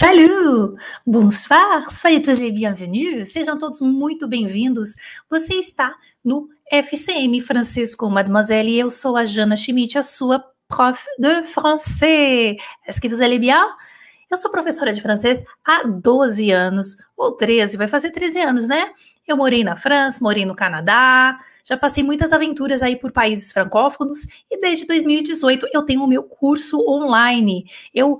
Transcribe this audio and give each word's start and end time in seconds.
Salut! 0.00 0.78
Bonsoir! 1.06 1.90
Soyez 1.90 2.22
tous 2.22 2.40
et 2.40 2.50
bienvenus! 2.50 3.28
Sejam 3.28 3.58
todos 3.58 3.82
muito 3.82 4.26
bem-vindos. 4.26 4.94
Você 5.28 5.56
está 5.56 5.94
no 6.24 6.48
FCM 6.72 7.38
Francês 7.42 7.94
com 7.94 8.08
Mademoiselle 8.08 8.70
e 8.70 8.78
eu 8.78 8.88
sou 8.88 9.14
a 9.14 9.26
Jana 9.26 9.56
Schmidt, 9.56 9.98
a 9.98 10.02
sua 10.02 10.42
prof 10.66 11.04
de 11.18 11.42
français. 11.42 12.56
Est-ce 12.88 12.98
que 12.98 13.10
vous 13.10 13.20
allez 13.20 13.38
bien? 13.38 13.62
Eu 14.30 14.38
sou 14.38 14.50
professora 14.50 14.94
de 14.94 15.02
francês 15.02 15.44
há 15.62 15.82
12 15.82 16.50
anos, 16.50 16.96
ou 17.14 17.32
13, 17.32 17.76
vai 17.76 17.86
fazer 17.86 18.10
13 18.10 18.40
anos, 18.40 18.68
né? 18.68 18.92
Eu 19.28 19.36
morei 19.36 19.62
na 19.62 19.76
França, 19.76 20.18
morei 20.22 20.46
no 20.46 20.56
Canadá, 20.56 21.38
já 21.64 21.76
passei 21.76 22.02
muitas 22.02 22.32
aventuras 22.32 22.82
aí 22.82 22.96
por 22.96 23.12
países 23.12 23.52
francófonos 23.52 24.26
e 24.50 24.60
desde 24.60 24.86
2018 24.86 25.68
eu 25.72 25.82
tenho 25.82 26.02
o 26.02 26.06
meu 26.06 26.22
curso 26.22 26.78
online. 26.88 27.64
Eu 27.94 28.18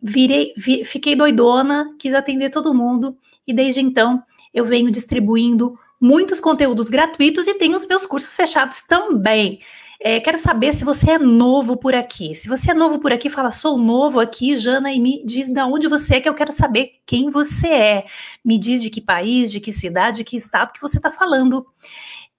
virei, 0.00 0.52
vi, 0.56 0.84
fiquei 0.84 1.16
doidona, 1.16 1.94
quis 1.98 2.14
atender 2.14 2.50
todo 2.50 2.74
mundo 2.74 3.16
e 3.46 3.52
desde 3.52 3.80
então 3.80 4.22
eu 4.52 4.64
venho 4.64 4.90
distribuindo 4.90 5.78
muitos 6.00 6.40
conteúdos 6.40 6.88
gratuitos 6.88 7.46
e 7.46 7.54
tenho 7.54 7.76
os 7.76 7.86
meus 7.86 8.06
cursos 8.06 8.34
fechados 8.34 8.82
também. 8.82 9.60
É, 9.98 10.20
quero 10.20 10.36
saber 10.36 10.74
se 10.74 10.84
você 10.84 11.12
é 11.12 11.18
novo 11.18 11.76
por 11.76 11.94
aqui. 11.94 12.34
Se 12.34 12.48
você 12.48 12.70
é 12.72 12.74
novo 12.74 12.98
por 12.98 13.12
aqui, 13.12 13.30
fala, 13.30 13.50
sou 13.50 13.78
novo 13.78 14.20
aqui, 14.20 14.56
Jana, 14.56 14.92
e 14.92 15.00
me 15.00 15.24
diz 15.24 15.48
de 15.48 15.60
onde 15.62 15.88
você 15.88 16.16
é, 16.16 16.20
que 16.20 16.28
eu 16.28 16.34
quero 16.34 16.52
saber 16.52 17.00
quem 17.06 17.30
você 17.30 17.68
é. 17.68 18.06
Me 18.44 18.58
diz 18.58 18.82
de 18.82 18.90
que 18.90 19.00
país, 19.00 19.50
de 19.50 19.58
que 19.58 19.72
cidade, 19.72 20.18
de 20.18 20.24
que 20.24 20.36
estado 20.36 20.72
que 20.72 20.80
você 20.80 20.98
está 20.98 21.10
falando. 21.10 21.66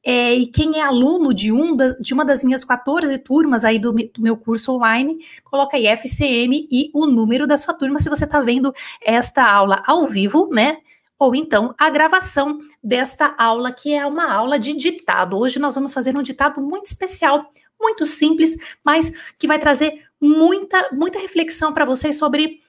É, 0.09 0.33
e 0.33 0.47
quem 0.47 0.79
é 0.79 0.81
aluno 0.81 1.33
de, 1.33 1.51
um 1.51 1.75
das, 1.75 1.93
de 1.99 2.13
uma 2.13 2.23
das 2.23 2.41
minhas 2.41 2.63
14 2.63 3.17
turmas 3.17 3.65
aí 3.65 3.77
do, 3.77 3.91
do, 3.91 4.21
meu 4.21 4.37
curso 4.37 4.71
online, 4.71 5.17
coloca 5.43 5.75
aí 5.75 5.85
FCM 5.85 6.65
e 6.71 6.89
o 6.93 7.05
número 7.05 7.45
da 7.45 7.57
sua 7.57 7.73
turma 7.73 7.99
se 7.99 8.07
você 8.07 8.23
está 8.23 8.39
vendo 8.39 8.73
esta 9.01 9.43
aula 9.43 9.83
ao 9.85 10.07
vivo, 10.07 10.47
né? 10.49 10.77
Ou 11.19 11.35
então 11.35 11.75
a 11.77 11.89
gravação 11.89 12.57
desta 12.81 13.35
aula, 13.37 13.73
que 13.73 13.93
é 13.93 14.05
uma 14.05 14.31
aula 14.31 14.57
de 14.57 14.71
ditado. 14.77 15.37
Hoje 15.37 15.59
nós 15.59 15.75
vamos 15.75 15.93
fazer 15.93 16.17
um 16.17 16.21
ditado 16.21 16.61
muito 16.61 16.85
especial, 16.85 17.51
muito 17.77 18.05
simples, 18.05 18.55
mas 18.85 19.11
que 19.37 19.45
vai 19.45 19.59
trazer 19.59 19.91
muita, 20.21 20.87
muita 20.93 21.19
reflexão 21.19 21.73
para 21.73 21.83
vocês 21.83 22.17
sobre 22.17 22.61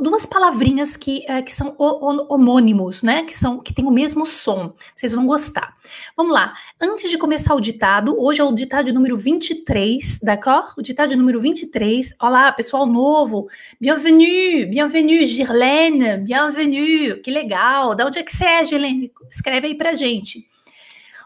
duas 0.00 0.26
palavrinhas 0.26 0.96
que, 0.96 1.24
é, 1.26 1.40
que 1.40 1.52
são 1.52 1.74
homônimos, 1.78 3.02
né? 3.02 3.22
Que 3.24 3.34
são 3.34 3.58
que 3.58 3.72
têm 3.72 3.86
o 3.86 3.90
mesmo 3.90 4.26
som. 4.26 4.74
Vocês 4.94 5.12
vão 5.12 5.26
gostar. 5.26 5.76
Vamos 6.16 6.32
lá. 6.32 6.54
Antes 6.80 7.10
de 7.10 7.16
começar 7.16 7.54
o 7.54 7.60
ditado, 7.60 8.20
hoje 8.20 8.40
é 8.40 8.44
o 8.44 8.52
ditado 8.52 8.92
número 8.92 9.16
23, 9.16 10.20
d'accord? 10.22 10.74
O 10.76 10.82
ditado 10.82 11.16
número 11.16 11.40
23. 11.40 12.14
Olá, 12.20 12.52
pessoal 12.52 12.86
novo. 12.86 13.48
Bienvenue, 13.80 14.66
bienvenue, 14.66 15.26
Girlene, 15.26 16.18
bienvenue. 16.18 17.20
Que 17.22 17.30
legal. 17.30 17.94
Da 17.94 18.06
onde 18.06 18.18
é 18.18 18.22
que 18.22 18.32
você 18.32 18.44
é, 18.44 18.64
Girlene? 18.64 19.12
Escreve 19.30 19.68
aí 19.68 19.74
pra 19.74 19.94
gente. 19.94 20.46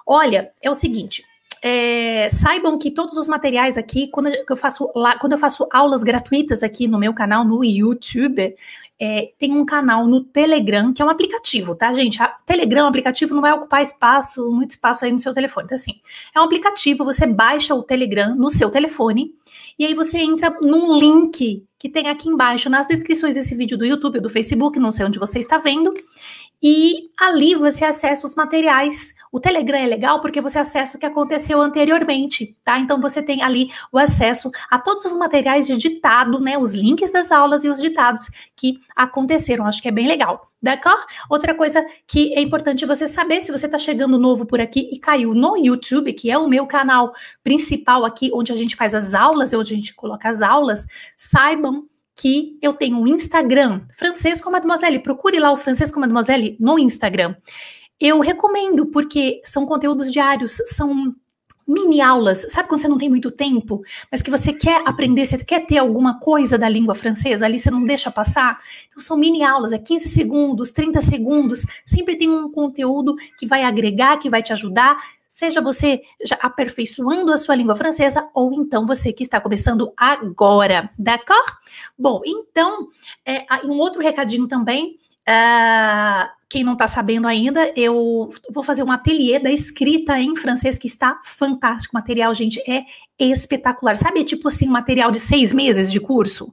Olha, 0.07 0.53
é 0.63 0.71
o 0.71 0.75
seguinte, 0.75 1.25
é, 1.67 2.29
saibam 2.31 2.79
que 2.79 2.93
todos 2.93 3.19
os 3.19 3.27
materiais 3.27 3.77
aqui, 3.77 4.07
quando 4.07 4.29
eu 4.29 4.57
faço 4.57 4.89
lá, 4.95 5.19
quando 5.19 5.33
eu 5.33 5.39
faço 5.39 5.67
aulas 5.73 6.05
gratuitas 6.05 6.63
aqui 6.63 6.87
no 6.87 6.97
meu 6.97 7.13
canal 7.13 7.45
no 7.45 7.65
YouTube, 7.65 8.55
é, 9.01 9.33
tem 9.37 9.53
um 9.53 9.67
canal 9.67 10.07
no 10.07 10.23
Telegram, 10.23 10.93
que 10.93 11.03
é 11.03 11.05
um 11.05 11.11
aplicativo, 11.11 11.75
tá, 11.75 11.93
gente? 11.93 12.23
A 12.23 12.29
Telegram, 12.29 12.85
um 12.85 12.89
aplicativo, 12.89 13.35
não 13.35 13.43
vai 13.43 13.53
ocupar 13.53 13.83
espaço, 13.83 14.49
muito 14.49 14.71
espaço 14.71 15.05
aí 15.05 15.11
no 15.11 15.19
seu 15.19 15.35
telefone. 15.35 15.65
Então, 15.65 15.75
assim, 15.75 16.01
é 16.33 16.41
um 16.41 16.45
aplicativo, 16.45 17.05
você 17.05 17.27
baixa 17.27 17.75
o 17.75 17.83
Telegram 17.83 18.37
no 18.37 18.49
seu 18.49 18.71
telefone, 18.71 19.35
e 19.77 19.85
aí 19.85 19.93
você 19.93 20.19
entra 20.19 20.57
num 20.61 20.97
link 20.97 21.67
que 21.81 21.89
tem 21.89 22.09
aqui 22.09 22.29
embaixo 22.29 22.71
nas 22.71 22.87
descrições 22.87 23.35
desse 23.35 23.57
vídeo 23.57 23.77
do 23.77 23.85
YouTube, 23.85 24.21
do 24.21 24.31
Facebook, 24.31 24.79
não 24.79 24.93
sei 24.93 25.05
onde 25.05 25.19
você 25.19 25.41
está 25.41 25.59
vendo, 25.59 25.93
e 26.63 27.11
ali 27.19 27.57
você 27.57 27.85
acessa 27.85 28.25
os 28.25 28.37
materiais 28.37 29.16
o 29.37 29.41
Telegram 29.41 29.79
é 29.79 29.87
legal 29.87 30.23
porque 30.23 30.41
você 30.41 30.59
acessa 30.59 30.97
o 30.97 30.99
que 30.99 31.05
aconteceu 31.05 31.61
anteriormente, 31.61 32.57
tá? 32.65 32.79
Então 32.79 32.99
você 32.99 33.23
tem 33.23 33.43
ali 33.43 33.69
o 33.93 33.99
acesso 33.99 34.51
a 34.71 34.79
todos 34.79 35.05
os 35.05 35.15
materiais 35.15 35.67
de 35.67 35.77
ditado, 35.77 36.41
né? 36.41 36.57
Os 36.57 36.73
links 36.73 37.13
das 37.13 37.31
aulas 37.31 37.63
e 37.63 37.69
os 37.69 37.79
ditados 37.79 38.31
que 38.57 38.81
aconteceram. 38.97 39.67
Acho 39.67 39.83
que 39.83 39.89
é 39.89 39.93
bem 39.93 40.09
legal. 40.09 40.51
D'accord? 40.63 41.05
Outra 41.29 41.55
coisa 41.55 41.85
que 42.07 42.33
é 42.33 42.41
importante 42.41 42.87
você 42.87 43.07
saber, 43.07 43.43
se 43.43 43.53
você 43.53 43.67
está 43.67 43.77
chegando 43.77 44.19
novo 44.19 44.47
por 44.47 44.59
aqui 44.59 44.89
e 44.91 44.99
caiu 44.99 45.35
no 45.35 45.55
YouTube, 45.55 46.15
que 46.15 46.31
é 46.31 46.39
o 46.39 46.49
meu 46.49 46.67
canal 46.67 47.13
principal 47.45 48.07
aqui, 48.07 48.31
onde 48.33 48.53
a 48.53 48.57
gente 48.57 48.75
faz 48.75 48.95
as 48.95 49.13
aulas, 49.13 49.53
onde 49.53 49.75
a 49.75 49.77
gente 49.77 49.95
coloca 49.95 50.31
as 50.31 50.41
aulas, 50.41 50.87
saibam 51.15 51.85
que 52.17 52.59
eu 52.63 52.73
tenho 52.73 52.97
um 52.97 53.07
Instagram, 53.07 53.83
Francês 53.93 54.41
com 54.41 54.51
Mademoiselle. 54.51 54.99
Procure 55.01 55.39
lá 55.39 55.53
o 55.53 55.59
Francês 55.59 55.91
com 55.91 56.01
Mademoiselle 56.01 56.57
no 56.59 56.79
Instagram. 56.79 57.37
Eu 58.01 58.21
recomendo, 58.21 58.87
porque 58.87 59.41
são 59.45 59.65
conteúdos 59.65 60.13
diários, 60.13 60.53
são 60.67 61.15
mini 61.67 62.01
aulas, 62.01 62.47
sabe 62.53 62.69
quando 62.69 62.81
você 62.81 62.89
não 62.89 62.99
tem 62.99 63.09
muito 63.09 63.31
tempo, 63.31 63.83
mas 64.11 64.23
que 64.23 64.31
você 64.31 64.53
quer 64.53 64.83
aprender, 64.87 65.27
você 65.27 65.37
quer 65.39 65.67
ter 65.67 65.79
alguma 65.79 66.21
coisa 66.21 66.57
da 66.57 66.69
língua 66.69 66.95
francesa, 66.95 67.45
ali 67.45 67.59
você 67.59 67.71
não 67.71 67.85
deixa 67.85 68.11
passar? 68.11 68.61
Então 68.89 69.01
são 69.03 69.17
mini 69.17 69.43
aulas, 69.43 69.73
é 69.73 69.79
15 69.79 70.09
segundos, 70.09 70.71
30 70.71 71.03
segundos, 71.03 71.67
sempre 71.85 72.17
tem 72.17 72.31
um 72.31 72.51
conteúdo 72.53 73.17
que 73.37 73.47
vai 73.47 73.65
agregar, 73.65 74.19
que 74.19 74.31
vai 74.31 74.43
te 74.43 74.53
ajudar, 74.53 74.97
seja 75.29 75.61
você 75.61 76.03
já 76.25 76.37
aperfeiçoando 76.41 77.33
a 77.33 77.37
sua 77.37 77.57
língua 77.57 77.75
francesa 77.75 78.29
ou 78.33 78.53
então 78.55 78.87
você 78.87 79.13
que 79.13 79.25
está 79.25 79.41
começando 79.41 79.93
agora, 79.97 80.89
d'accord? 80.97 81.53
Bom, 81.99 82.23
então, 82.25 82.89
é, 83.25 83.45
um 83.65 83.79
outro 83.79 84.01
recadinho 84.01 84.47
também, 84.47 84.99
Uh, 85.29 86.29
quem 86.49 86.63
não 86.63 86.75
está 86.75 86.87
sabendo 86.87 87.27
ainda, 87.27 87.73
eu 87.77 88.29
vou 88.51 88.63
fazer 88.63 88.85
um 88.85 88.93
ateliê 88.93 89.41
da 89.41 89.51
escrita 89.51 90.19
em 90.21 90.37
francês 90.37 90.79
que 90.79 90.87
está 90.87 91.19
fantástico. 91.25 91.95
O 91.95 91.99
material, 91.99 92.33
gente, 92.33 92.63
é 92.71 92.85
espetacular. 93.19 93.97
Sabe, 93.97 94.23
tipo 94.25 94.47
assim, 94.47 94.67
material 94.67 95.11
de 95.11 95.19
seis 95.19 95.53
meses 95.53 95.91
de 95.91 95.99
curso? 95.99 96.53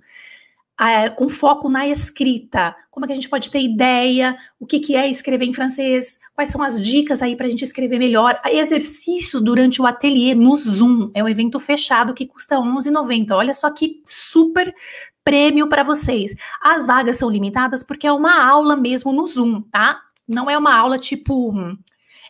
Uh, 0.81 1.13
com 1.15 1.29
foco 1.29 1.69
na 1.69 1.87
escrita. 1.87 2.75
Como 2.89 3.05
é 3.05 3.07
que 3.07 3.11
a 3.11 3.15
gente 3.15 3.29
pode 3.29 3.51
ter 3.51 3.61
ideia? 3.61 4.35
O 4.59 4.65
que, 4.65 4.79
que 4.79 4.95
é 4.95 5.07
escrever 5.07 5.45
em 5.45 5.53
francês? 5.53 6.19
Quais 6.33 6.49
são 6.49 6.63
as 6.63 6.81
dicas 6.81 7.21
aí 7.21 7.35
para 7.35 7.45
a 7.45 7.49
gente 7.49 7.63
escrever 7.63 7.99
melhor? 7.99 8.41
Exercícios 8.45 9.39
durante 9.43 9.79
o 9.79 9.85
ateliê 9.85 10.33
no 10.33 10.55
Zoom. 10.55 11.11
É 11.13 11.23
um 11.23 11.29
evento 11.29 11.59
fechado 11.59 12.15
que 12.15 12.25
custa 12.25 12.59
R$11,90. 12.59 13.31
Olha 13.31 13.53
só 13.53 13.69
que 13.69 14.01
super 14.03 14.73
prêmio 15.23 15.67
para 15.67 15.83
vocês. 15.83 16.35
As 16.61 16.85
vagas 16.85 17.17
são 17.17 17.29
limitadas 17.29 17.83
porque 17.83 18.07
é 18.07 18.11
uma 18.11 18.45
aula 18.45 18.75
mesmo 18.75 19.11
no 19.11 19.25
Zoom, 19.25 19.61
tá? 19.61 20.01
Não 20.27 20.49
é 20.49 20.57
uma 20.57 20.75
aula 20.75 20.97
tipo 20.97 21.53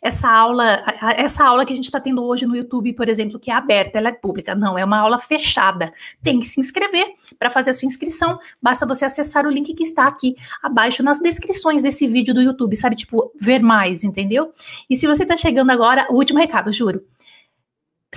essa 0.04 0.30
aula, 0.30 0.84
essa 1.16 1.46
aula 1.46 1.66
que 1.66 1.72
a 1.72 1.76
gente 1.76 1.86
está 1.86 1.98
tendo 1.98 2.22
hoje 2.26 2.46
no 2.46 2.58
YouTube, 2.58 2.92
por 2.92 3.08
exemplo, 3.08 3.40
que 3.40 3.50
é 3.50 3.54
aberta, 3.54 3.98
ela 3.98 4.10
é 4.10 4.12
pública. 4.12 4.54
Não, 4.54 4.78
é 4.78 4.84
uma 4.84 4.98
aula 4.98 5.18
fechada. 5.18 5.94
Tem 6.22 6.42
que 6.42 6.46
se 6.46 6.60
inscrever. 6.60 7.06
Para 7.40 7.50
fazer 7.50 7.70
a 7.70 7.74
sua 7.74 7.86
inscrição, 7.86 8.38
basta 8.62 8.86
você 8.86 9.06
acessar 9.06 9.48
o 9.48 9.50
link 9.50 9.74
que 9.74 9.84
está 9.84 10.06
aqui 10.06 10.36
abaixo 10.62 11.02
nas 11.02 11.22
descrições 11.22 11.82
desse 11.82 12.06
vídeo 12.06 12.34
do 12.34 12.42
YouTube, 12.42 12.76
sabe? 12.76 12.98
Tipo, 12.98 13.32
ver 13.40 13.60
mais, 13.60 14.04
entendeu? 14.04 14.52
E 14.90 14.96
se 14.98 15.08
você 15.08 15.24
está 15.24 15.38
chegando 15.38 15.70
agora, 15.70 16.06
o 16.10 16.16
último 16.16 16.38
recado, 16.38 16.70
juro 16.74 17.02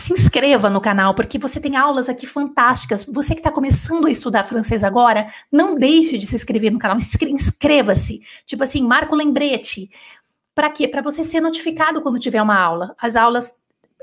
se 0.01 0.13
inscreva 0.13 0.69
no 0.69 0.81
canal, 0.81 1.15
porque 1.15 1.39
você 1.39 1.61
tem 1.61 1.77
aulas 1.77 2.09
aqui 2.09 2.27
fantásticas. 2.27 3.05
Você 3.05 3.35
que 3.35 3.41
está 3.41 3.51
começando 3.51 4.07
a 4.07 4.11
estudar 4.11 4.45
francês 4.45 4.85
agora, 4.85 5.33
não 5.51 5.75
deixe 5.75 6.19
de 6.19 6.27
se 6.27 6.37
inscrever 6.37 6.71
no 6.71 6.79
canal. 6.79 6.99
Inscreva-se. 6.99 8.21
Tipo 8.45 8.65
assim, 8.65 8.83
marca 8.83 9.15
o 9.15 9.17
lembrete. 9.17 9.91
Para 10.55 10.71
quê? 10.71 10.89
Para 10.89 11.03
você 11.03 11.25
ser 11.25 11.41
notificado 11.41 12.01
quando 12.01 12.19
tiver 12.19 12.43
uma 12.43 12.59
aula. 12.59 12.95
As 12.99 13.17
aulas 13.17 13.55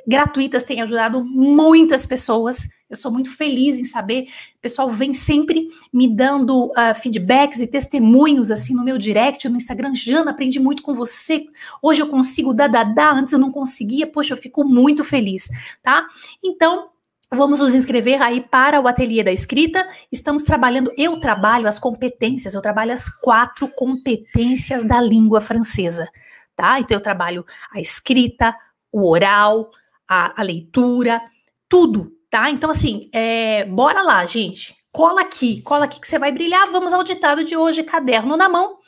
gratuitas 0.07 0.63
têm 0.63 0.81
ajudado 0.81 1.23
muitas 1.23 2.05
pessoas. 2.05 2.67
Eu 2.93 2.97
sou 2.97 3.11
muito 3.11 3.35
feliz 3.35 3.79
em 3.79 3.85
saber. 3.85 4.27
O 4.55 4.61
pessoal 4.61 4.91
vem 4.91 5.13
sempre 5.13 5.67
me 5.91 6.07
dando 6.07 6.67
uh, 6.67 6.93
feedbacks 7.01 7.59
e 7.59 7.67
testemunhos 7.67 8.51
assim 8.51 8.75
no 8.75 8.83
meu 8.83 8.99
direct, 8.99 9.49
no 9.49 9.57
Instagram. 9.57 9.95
Jana, 9.95 10.29
aprendi 10.29 10.59
muito 10.59 10.83
com 10.83 10.93
você. 10.93 11.45
Hoje 11.81 12.01
eu 12.01 12.07
consigo 12.07 12.53
dar, 12.53 12.67
dar, 12.67 12.83
dar. 12.83 13.15
Antes 13.15 13.33
eu 13.33 13.39
não 13.39 13.51
conseguia. 13.51 14.05
Poxa, 14.05 14.35
eu 14.35 14.37
fico 14.37 14.63
muito 14.63 15.03
feliz, 15.03 15.49
tá? 15.81 16.05
Então, 16.43 16.89
Vamos 17.35 17.59
nos 17.61 17.73
inscrever 17.73 18.21
aí 18.21 18.41
para 18.41 18.79
o 18.79 18.87
ateliê 18.87 19.23
da 19.23 19.31
escrita. 19.31 19.89
Estamos 20.11 20.43
trabalhando, 20.43 20.91
eu 20.95 21.19
trabalho 21.19 21.67
as 21.67 21.79
competências, 21.79 22.53
eu 22.53 22.61
trabalho 22.61 22.93
as 22.93 23.09
quatro 23.09 23.67
competências 23.69 24.85
da 24.85 25.01
língua 25.01 25.41
francesa, 25.41 26.07
tá? 26.55 26.79
Então 26.79 26.95
eu 26.95 27.01
trabalho 27.01 27.43
a 27.71 27.81
escrita, 27.81 28.55
o 28.91 29.09
oral, 29.09 29.71
a, 30.07 30.39
a 30.39 30.43
leitura, 30.43 31.19
tudo, 31.67 32.11
tá? 32.33 32.49
Então, 32.49 32.71
assim, 32.71 33.09
é, 33.13 33.63
bora 33.65 34.01
lá, 34.01 34.25
gente. 34.25 34.75
Cola 34.91 35.21
aqui, 35.21 35.61
cola 35.61 35.85
aqui 35.85 36.01
que 36.01 36.07
você 36.07 36.17
vai 36.17 36.31
brilhar. 36.31 36.67
Vamos 36.71 36.91
ao 36.91 37.03
ditado 37.03 37.43
de 37.43 37.55
hoje, 37.55 37.83
caderno 37.83 38.35
na 38.35 38.49
mão. 38.49 38.79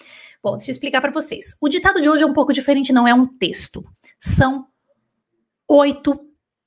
Bom, 0.44 0.58
deixa 0.58 0.72
eu 0.72 0.74
explicar 0.74 1.00
para 1.00 1.12
vocês. 1.12 1.56
O 1.62 1.70
ditado 1.70 2.02
de 2.02 2.10
hoje 2.10 2.24
é 2.24 2.26
um 2.26 2.34
pouco 2.34 2.52
diferente, 2.52 2.92
não 2.92 3.08
é 3.08 3.14
um 3.14 3.28
texto. 3.28 3.86
São 4.18 4.66
oito 5.70 6.20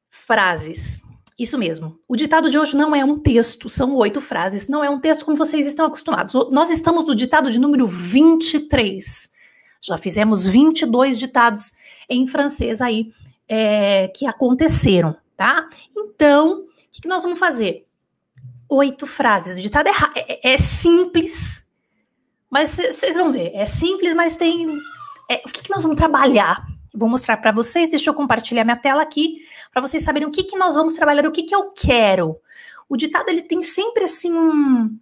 frases. 0.09 1.01
Isso 1.37 1.59
mesmo. 1.59 1.99
O 2.07 2.15
ditado 2.15 2.49
de 2.49 2.57
hoje 2.57 2.77
não 2.77 2.95
é 2.95 3.05
um 3.05 3.19
texto, 3.19 3.69
são 3.69 3.97
oito 3.97 4.21
frases. 4.21 4.69
Não 4.69 4.85
é 4.85 4.89
um 4.89 5.01
texto 5.01 5.25
como 5.25 5.37
vocês 5.37 5.67
estão 5.67 5.87
acostumados. 5.87 6.33
Nós 6.53 6.71
estamos 6.71 7.05
no 7.05 7.15
ditado 7.15 7.51
de 7.51 7.59
número 7.59 7.89
23. 7.89 9.29
Já 9.83 9.99
fizemos 9.99 10.47
22 10.47 11.19
ditados 11.19 11.73
em 12.09 12.25
francês 12.29 12.81
aí 12.81 13.13
é, 13.49 14.07
que 14.15 14.27
aconteceram, 14.27 15.17
tá? 15.39 15.69
Então, 15.97 16.63
o 16.63 16.67
que, 16.91 17.01
que 17.01 17.09
nós 17.09 17.23
vamos 17.23 17.39
fazer? 17.39 17.87
Oito 18.69 19.07
frases. 19.07 19.57
O 19.57 19.61
ditado 19.63 19.89
é, 19.89 19.93
é, 20.17 20.53
é 20.55 20.59
simples, 20.59 21.65
mas 22.51 22.77
vocês 22.77 23.15
vão 23.15 23.33
ver. 23.33 23.53
É 23.55 23.65
simples, 23.65 24.15
mas 24.15 24.37
tem. 24.37 24.69
É, 25.31 25.37
o 25.47 25.49
que, 25.49 25.63
que 25.63 25.71
nós 25.71 25.85
vamos 25.85 25.97
trabalhar? 25.97 26.67
Vou 26.93 27.09
mostrar 27.09 27.37
para 27.37 27.53
vocês. 27.53 27.89
Deixa 27.89 28.11
eu 28.11 28.15
compartilhar 28.15 28.65
minha 28.65 28.77
tela 28.77 29.01
aqui 29.01 29.47
para 29.73 29.81
vocês 29.81 30.03
saberem 30.03 30.27
o 30.27 30.33
que, 30.33 30.43
que 30.43 30.59
nós 30.59 30.75
vamos 30.75 30.95
trabalhar, 30.95 31.27
o 31.27 31.33
que, 31.33 31.45
que 31.45 31.55
eu 31.55 31.71
quero. 31.71 32.37
O 32.89 32.97
ditado 32.97 33.29
ele 33.29 33.43
tem 33.43 33.63
sempre 33.63 34.05
assim 34.05 34.35
um, 34.35 34.99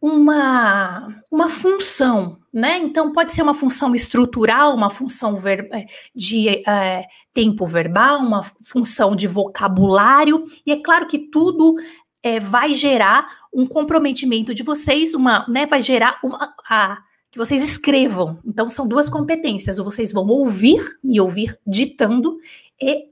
uma, 0.00 1.22
uma 1.30 1.48
função, 1.48 2.38
né? 2.52 2.78
Então 2.78 3.12
pode 3.12 3.32
ser 3.32 3.42
uma 3.42 3.54
função 3.54 3.94
estrutural, 3.94 4.74
uma 4.74 4.90
função 4.90 5.36
ver, 5.36 5.68
é, 5.72 5.86
de 6.14 6.48
é, 6.68 7.06
tempo 7.32 7.66
verbal, 7.66 8.20
uma 8.20 8.42
função 8.62 9.16
de 9.16 9.26
vocabulário, 9.26 10.44
e 10.66 10.72
é 10.72 10.76
claro 10.76 11.06
que 11.06 11.18
tudo 11.30 11.76
é, 12.22 12.38
vai 12.38 12.74
gerar 12.74 13.26
um 13.52 13.66
comprometimento 13.66 14.54
de 14.54 14.62
vocês, 14.62 15.14
uma, 15.14 15.46
né? 15.48 15.66
Vai 15.66 15.80
gerar 15.80 16.18
uma, 16.22 16.54
a, 16.68 16.98
que 17.34 17.38
vocês 17.38 17.64
escrevam. 17.64 18.38
Então, 18.46 18.68
são 18.68 18.86
duas 18.86 19.08
competências. 19.08 19.80
Ou 19.80 19.84
vocês 19.84 20.12
vão 20.12 20.24
ouvir, 20.28 20.80
e 21.02 21.20
ouvir 21.20 21.58
ditando, 21.66 22.38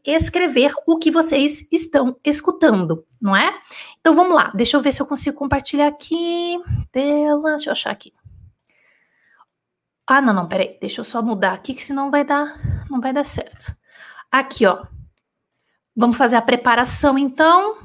escrever 0.04 0.72
o 0.86 0.98
que 0.98 1.10
vocês 1.10 1.66
estão 1.70 2.16
escutando, 2.24 3.06
não 3.20 3.36
é? 3.36 3.54
Então, 4.00 4.14
vamos 4.14 4.34
lá. 4.34 4.52
Deixa 4.54 4.76
eu 4.76 4.82
ver 4.82 4.92
se 4.92 5.00
eu 5.00 5.06
consigo 5.06 5.36
compartilhar 5.36 5.86
aqui. 5.86 6.58
Tela, 6.90 7.50
deixa 7.52 7.70
eu 7.70 7.72
achar 7.72 7.90
aqui. 7.90 8.12
Ah, 10.06 10.20
não, 10.20 10.32
não, 10.32 10.48
peraí. 10.48 10.78
Deixa 10.80 11.00
eu 11.00 11.04
só 11.04 11.22
mudar 11.22 11.52
aqui, 11.52 11.74
que 11.74 11.82
senão 11.82 12.10
vai 12.10 12.24
dar, 12.24 12.86
não 12.90 13.00
vai 13.00 13.12
dar 13.12 13.24
certo. 13.24 13.76
Aqui, 14.30 14.66
ó. 14.66 14.84
Vamos 15.94 16.16
fazer 16.16 16.36
a 16.36 16.42
preparação, 16.42 17.18
então. 17.18 17.78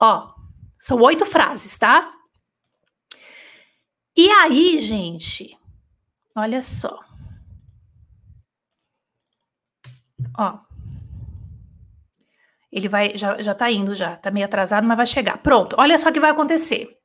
Ó, 0.00 0.32
são 0.78 1.00
oito 1.02 1.26
frases, 1.26 1.76
tá? 1.76 2.12
E 4.16 4.30
aí, 4.30 4.78
gente, 4.80 5.56
olha 6.34 6.62
só. 6.62 7.07
Ó. 10.38 10.60
Ele 12.70 12.88
vai, 12.88 13.16
já, 13.16 13.42
já 13.42 13.54
tá 13.54 13.70
indo 13.70 13.94
já, 13.94 14.16
tá 14.16 14.30
meio 14.30 14.46
atrasado, 14.46 14.86
mas 14.86 14.96
vai 14.96 15.06
chegar. 15.06 15.38
Pronto, 15.38 15.74
olha 15.76 15.98
só 15.98 16.10
o 16.10 16.12
que 16.12 16.20
vai 16.20 16.30
acontecer. 16.30 16.96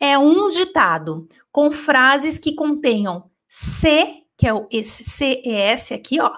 É 0.00 0.18
um 0.18 0.48
ditado 0.48 1.28
com 1.52 1.70
frases 1.70 2.38
que 2.38 2.54
contenham 2.54 3.30
C, 3.48 4.24
que 4.36 4.48
é 4.48 4.52
o 4.52 4.66
esse 4.72 5.04
CES 5.04 5.92
aqui, 5.92 6.20
ó, 6.20 6.32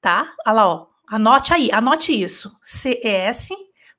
tá? 0.00 0.32
Olha 0.46 0.54
lá, 0.54 0.68
ó. 0.68 0.86
Anote 1.08 1.52
aí, 1.52 1.70
anote 1.72 2.12
isso. 2.12 2.56
CES, 2.62 3.48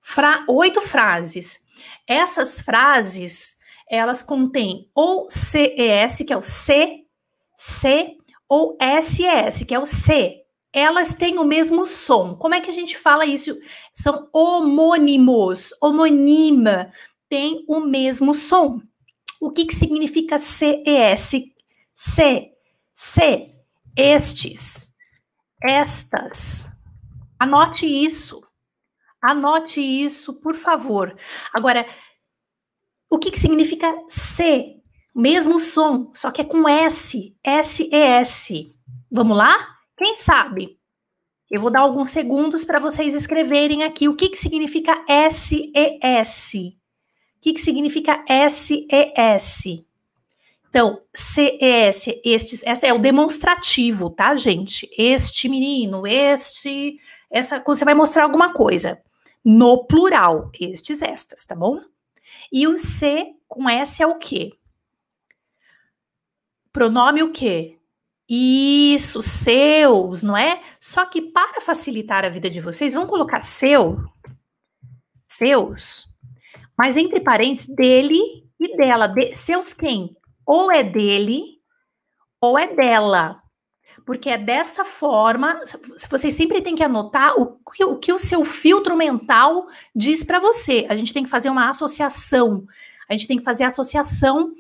fra, 0.02 0.46
oito 0.48 0.82
frases. 0.82 1.66
Essas 2.08 2.62
frases 2.62 3.58
elas 3.90 4.22
contêm 4.22 4.90
ou 4.94 5.30
CES, 5.30 6.24
que 6.26 6.34
é 6.34 6.38
o 6.38 6.42
C, 6.42 7.06
C, 7.56 8.18
ou 8.48 8.78
SES, 9.02 9.64
que 9.64 9.74
é 9.74 9.80
o 9.80 9.86
C. 9.86 10.47
Elas 10.78 11.12
têm 11.12 11.40
o 11.40 11.44
mesmo 11.44 11.88
som. 11.88 12.36
Como 12.36 12.54
é 12.54 12.62
que 12.62 12.70
a 12.70 12.74
gente 12.74 12.96
fala 12.96 13.26
isso? 13.26 13.58
São 13.96 14.30
homônimos. 14.32 15.74
Homonima 15.82 16.94
tem 17.28 17.66
o 17.68 17.80
mesmo 17.80 18.32
som. 18.32 18.80
O 19.42 19.50
que, 19.50 19.66
que 19.66 19.74
significa 19.74 20.38
CES? 20.38 21.32
C, 21.96 22.52
C, 22.94 23.56
estes, 23.96 24.94
estas. 25.64 26.68
Anote 27.40 27.88
isso. 27.88 28.44
Anote 29.20 29.82
isso, 29.82 30.40
por 30.40 30.56
favor. 30.56 31.18
Agora, 31.52 31.88
o 33.10 33.18
que, 33.18 33.32
que 33.32 33.40
significa 33.40 33.92
C? 34.08 34.76
Mesmo 35.16 35.58
som, 35.58 36.12
só 36.14 36.30
que 36.30 36.42
é 36.42 36.46
com 36.46 36.70
S. 36.70 37.36
S-E-S. 37.44 38.72
Vamos 39.12 39.36
lá? 39.36 39.77
Quem 39.98 40.16
sabe? 40.16 40.78
Eu 41.50 41.62
vou 41.62 41.72
dar 41.72 41.82
alguns 41.82 42.12
segundos 42.12 42.64
para 42.64 42.80
vocês 42.80 43.16
escreverem 43.16 43.84
aqui 43.84 44.08
o 44.08 44.16
que, 44.16 44.30
que 44.30 44.38
significa 44.38 45.04
S-E-S. 45.08 46.78
O 47.38 47.40
que, 47.42 47.54
que 47.54 47.60
significa 47.60 48.24
S-E-S? 48.28 49.86
Então, 50.70 51.02
C-E-S, 51.14 52.22
estes, 52.24 52.62
essa 52.64 52.86
é 52.86 52.94
o 52.94 53.00
demonstrativo, 53.00 54.10
tá, 54.10 54.36
gente? 54.36 54.88
Este 54.98 55.48
menino, 55.48 56.06
este, 56.06 57.00
essa, 57.32 57.64
você 57.66 57.86
vai 57.86 57.94
mostrar 57.94 58.24
alguma 58.24 58.54
coisa. 58.54 59.02
No 59.44 59.86
plural, 59.86 60.52
estes, 60.60 61.02
estas, 61.02 61.46
tá 61.46 61.56
bom? 61.56 61.80
E 62.52 62.68
o 62.68 62.78
C 62.78 63.34
com 63.48 63.70
S 63.70 64.04
é 64.04 64.06
o 64.06 64.20
quê? 64.20 64.52
Pronome 66.72 67.24
o 67.24 67.32
quê? 67.32 67.77
Isso, 68.30 69.22
seus, 69.22 70.22
não 70.22 70.36
é? 70.36 70.62
Só 70.82 71.06
que 71.06 71.22
para 71.22 71.62
facilitar 71.62 72.26
a 72.26 72.30
vida 72.30 72.50
de 72.50 72.60
vocês, 72.60 72.94
vamos 72.94 73.10
colocar 73.10 73.42
seu, 73.44 73.98
seus, 75.28 76.06
mas 76.78 76.98
entre 76.98 77.22
parênteses, 77.22 77.74
dele 77.74 78.20
e 78.60 78.76
dela. 78.76 79.08
De, 79.08 79.34
seus 79.34 79.74
quem? 79.74 80.16
Ou 80.46 80.72
é 80.72 80.84
dele 80.84 81.44
ou 82.42 82.58
é 82.58 82.68
dela 82.68 83.42
porque 84.08 84.30
é 84.30 84.38
dessa 84.38 84.86
forma, 84.86 85.60
vocês 86.10 86.34
sempre 86.34 86.62
têm 86.62 86.76
que 86.76 86.82
anotar 86.82 87.38
o 87.38 87.60
que 87.74 87.84
o, 87.84 87.98
que 87.98 88.14
o 88.14 88.18
seu 88.18 88.46
filtro 88.46 88.96
mental 88.96 89.68
diz 89.94 90.24
para 90.24 90.40
você. 90.40 90.88
A 90.88 90.96
gente 90.96 91.14
tem 91.14 91.26
que 91.26 91.30
fazer 91.30 91.50
uma 91.50 91.68
associação, 91.68 92.66
a 93.10 93.12
gente 93.12 93.28
tem 93.28 93.38
que 93.38 93.44
fazer 93.44 93.66
associação. 93.66 94.54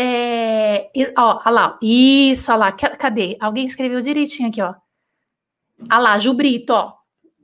É, 0.00 0.92
ó, 1.16 1.42
ó 1.44 1.50
lá, 1.50 1.76
isso, 1.82 2.52
ó 2.52 2.56
lá, 2.56 2.70
cadê? 2.70 3.36
Alguém 3.40 3.66
escreveu 3.66 4.00
direitinho 4.00 4.48
aqui, 4.48 4.62
ó. 4.62 4.72
Ah 5.90 5.98
lá, 5.98 6.16
Ju 6.20 6.32
Brito, 6.34 6.72
ó. 6.72 6.92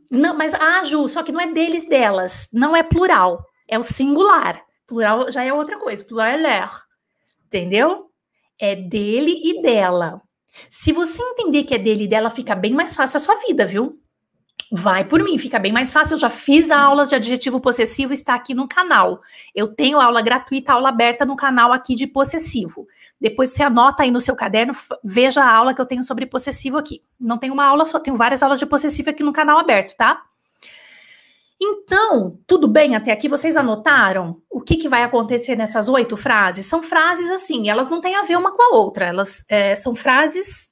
Não, 0.08 0.36
mas, 0.36 0.54
ah, 0.54 0.84
Ju, 0.84 1.08
só 1.08 1.24
que 1.24 1.32
não 1.32 1.40
é 1.40 1.52
deles, 1.52 1.88
delas, 1.88 2.48
não 2.52 2.76
é 2.76 2.84
plural, 2.84 3.44
é 3.66 3.76
o 3.76 3.82
singular. 3.82 4.62
Plural 4.86 5.32
já 5.32 5.42
é 5.42 5.52
outra 5.52 5.80
coisa, 5.80 6.04
plural 6.04 6.28
é 6.28 6.36
ler, 6.36 6.70
entendeu? 7.46 8.06
É 8.56 8.76
dele 8.76 9.40
e 9.42 9.60
dela. 9.60 10.22
Se 10.70 10.92
você 10.92 11.20
entender 11.20 11.64
que 11.64 11.74
é 11.74 11.78
dele 11.78 12.04
e 12.04 12.08
dela, 12.08 12.30
fica 12.30 12.54
bem 12.54 12.72
mais 12.72 12.94
fácil 12.94 13.16
a 13.16 13.20
sua 13.20 13.34
vida, 13.46 13.66
viu? 13.66 14.00
Vai 14.70 15.04
por 15.04 15.22
mim, 15.22 15.38
fica 15.38 15.58
bem 15.58 15.72
mais 15.72 15.92
fácil. 15.92 16.14
Eu 16.14 16.18
já 16.18 16.30
fiz 16.30 16.70
aulas 16.70 17.08
de 17.08 17.14
adjetivo 17.14 17.60
possessivo, 17.60 18.12
está 18.12 18.34
aqui 18.34 18.54
no 18.54 18.66
canal. 18.66 19.20
Eu 19.54 19.68
tenho 19.68 20.00
aula 20.00 20.22
gratuita, 20.22 20.72
aula 20.72 20.88
aberta 20.88 21.24
no 21.24 21.36
canal 21.36 21.72
aqui 21.72 21.94
de 21.94 22.06
possessivo. 22.06 22.86
Depois 23.20 23.50
você 23.50 23.62
anota 23.62 24.02
aí 24.02 24.10
no 24.10 24.20
seu 24.20 24.34
caderno, 24.34 24.74
veja 25.02 25.42
a 25.42 25.50
aula 25.50 25.74
que 25.74 25.80
eu 25.80 25.86
tenho 25.86 26.02
sobre 26.02 26.26
possessivo 26.26 26.76
aqui. 26.76 27.02
Não 27.18 27.38
tenho 27.38 27.54
uma 27.54 27.64
aula 27.64 27.86
só, 27.86 27.98
tenho 27.98 28.16
várias 28.16 28.42
aulas 28.42 28.58
de 28.58 28.66
possessivo 28.66 29.10
aqui 29.10 29.22
no 29.22 29.32
canal 29.32 29.58
aberto, 29.58 29.96
tá? 29.96 30.22
Então, 31.60 32.38
tudo 32.46 32.66
bem 32.66 32.96
até 32.96 33.12
aqui? 33.12 33.28
Vocês 33.28 33.56
anotaram 33.56 34.42
o 34.50 34.60
que, 34.60 34.76
que 34.76 34.88
vai 34.88 35.02
acontecer 35.02 35.56
nessas 35.56 35.88
oito 35.88 36.16
frases? 36.16 36.66
São 36.66 36.82
frases 36.82 37.30
assim, 37.30 37.68
elas 37.68 37.88
não 37.88 38.00
têm 38.00 38.16
a 38.16 38.22
ver 38.22 38.36
uma 38.36 38.52
com 38.52 38.62
a 38.62 38.76
outra, 38.76 39.06
elas 39.06 39.44
é, 39.48 39.76
são 39.76 39.94
frases 39.94 40.68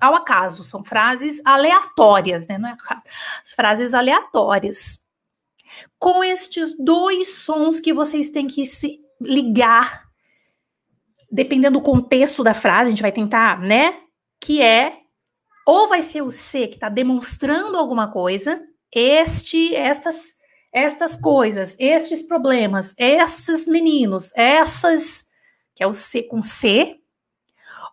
ao 0.00 0.14
acaso, 0.14 0.64
são 0.64 0.82
frases 0.82 1.40
aleatórias, 1.44 2.46
né? 2.46 2.58
Não 2.58 2.68
é 2.68 2.76
frases 3.54 3.94
aleatórias. 3.94 5.06
Com 5.98 6.22
estes 6.24 6.76
dois 6.78 7.36
sons 7.36 7.80
que 7.80 7.92
vocês 7.92 8.30
têm 8.30 8.46
que 8.46 8.66
se 8.66 9.00
ligar, 9.20 10.04
dependendo 11.30 11.78
do 11.78 11.84
contexto 11.84 12.42
da 12.42 12.54
frase, 12.54 12.88
a 12.88 12.90
gente 12.90 13.02
vai 13.02 13.12
tentar, 13.12 13.60
né? 13.60 14.00
Que 14.40 14.60
é 14.60 14.98
ou 15.66 15.88
vai 15.88 16.02
ser 16.02 16.22
o 16.22 16.30
C 16.30 16.66
que 16.66 16.74
está 16.74 16.88
demonstrando 16.88 17.76
alguma 17.76 18.10
coisa, 18.10 18.60
este, 18.92 19.74
estas, 19.74 20.34
estas 20.72 21.16
coisas, 21.16 21.76
estes 21.78 22.22
problemas, 22.22 22.94
esses 22.98 23.66
meninos, 23.66 24.32
essas, 24.34 25.24
que 25.74 25.82
é 25.82 25.86
o 25.86 25.94
C 25.94 26.24
com 26.24 26.42
C, 26.42 26.96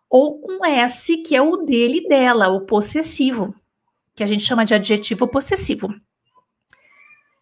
ou 0.10 0.40
com 0.40 0.66
S, 0.66 1.18
que 1.18 1.36
é 1.36 1.42
o 1.42 1.58
dele 1.58 2.08
dela, 2.08 2.48
o 2.48 2.62
possessivo, 2.62 3.54
que 4.16 4.24
a 4.24 4.28
gente 4.28 4.44
chama 4.44 4.66
de 4.66 4.74
adjetivo 4.74 5.28
possessivo. 5.28 5.94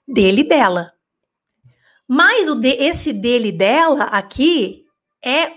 Dele 0.08 0.44
dela. 0.44 0.92
Mas 2.08 2.50
o 2.50 2.56
de, 2.56 2.70
esse 2.70 3.14
dele 3.14 3.52
dela 3.52 4.06
aqui 4.06 4.86
é. 5.24 5.52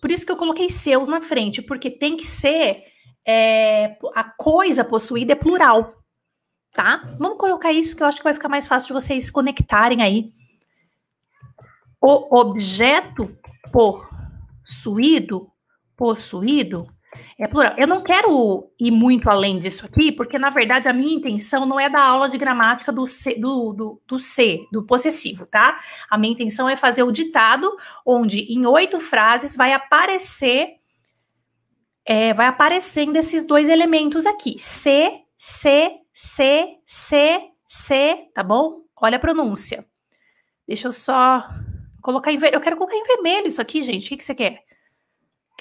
Por 0.00 0.10
isso 0.10 0.26
que 0.26 0.32
eu 0.32 0.36
coloquei 0.36 0.68
seus 0.68 1.08
na 1.08 1.20
frente, 1.20 1.62
porque 1.62 1.90
tem 1.90 2.16
que 2.16 2.26
ser. 2.26 2.84
É, 3.24 3.96
a 4.16 4.24
coisa 4.24 4.84
possuída 4.84 5.32
é 5.32 5.36
plural 5.36 6.02
tá? 6.72 7.14
Vamos 7.18 7.38
colocar 7.38 7.72
isso 7.72 7.94
que 7.94 8.02
eu 8.02 8.06
acho 8.06 8.18
que 8.18 8.24
vai 8.24 8.34
ficar 8.34 8.48
mais 8.48 8.66
fácil 8.66 8.88
de 8.88 8.94
vocês 8.94 9.30
conectarem 9.30 10.02
aí. 10.02 10.32
O 12.00 12.40
objeto 12.40 13.36
possuído, 13.70 15.51
possuído, 16.02 16.88
é 17.38 17.46
plural. 17.46 17.74
Eu 17.78 17.86
não 17.86 18.02
quero 18.02 18.68
ir 18.76 18.90
muito 18.90 19.30
além 19.30 19.60
disso 19.60 19.86
aqui, 19.86 20.10
porque 20.10 20.36
na 20.36 20.50
verdade 20.50 20.88
a 20.88 20.92
minha 20.92 21.14
intenção 21.14 21.64
não 21.64 21.78
é 21.78 21.88
da 21.88 22.02
aula 22.02 22.28
de 22.28 22.36
gramática 22.36 22.90
do 22.90 23.08
C, 23.08 23.38
do, 23.38 23.72
do, 23.72 24.02
do 24.04 24.18
C, 24.18 24.66
do 24.72 24.84
possessivo, 24.84 25.46
tá? 25.46 25.78
A 26.10 26.18
minha 26.18 26.32
intenção 26.32 26.68
é 26.68 26.74
fazer 26.74 27.04
o 27.04 27.12
ditado, 27.12 27.70
onde 28.04 28.52
em 28.52 28.66
oito 28.66 28.98
frases 28.98 29.54
vai 29.54 29.72
aparecer, 29.72 30.70
é, 32.04 32.34
vai 32.34 32.48
aparecendo 32.48 33.14
esses 33.14 33.44
dois 33.44 33.68
elementos 33.68 34.26
aqui: 34.26 34.58
C, 34.58 35.20
C, 35.38 35.92
C, 36.12 36.66
C, 36.84 37.40
C, 37.68 38.16
tá 38.34 38.42
bom? 38.42 38.80
Olha 39.00 39.18
a 39.18 39.20
pronúncia. 39.20 39.86
Deixa 40.66 40.88
eu 40.88 40.92
só 40.92 41.48
colocar 42.02 42.32
em 42.32 42.38
vermelho. 42.38 42.56
Eu 42.56 42.60
quero 42.60 42.76
colocar 42.76 42.96
em 42.96 43.04
vermelho 43.04 43.46
isso 43.46 43.62
aqui, 43.62 43.84
gente. 43.84 44.06
O 44.06 44.08
que, 44.08 44.16
que 44.16 44.24
você 44.24 44.34
quer? 44.34 44.71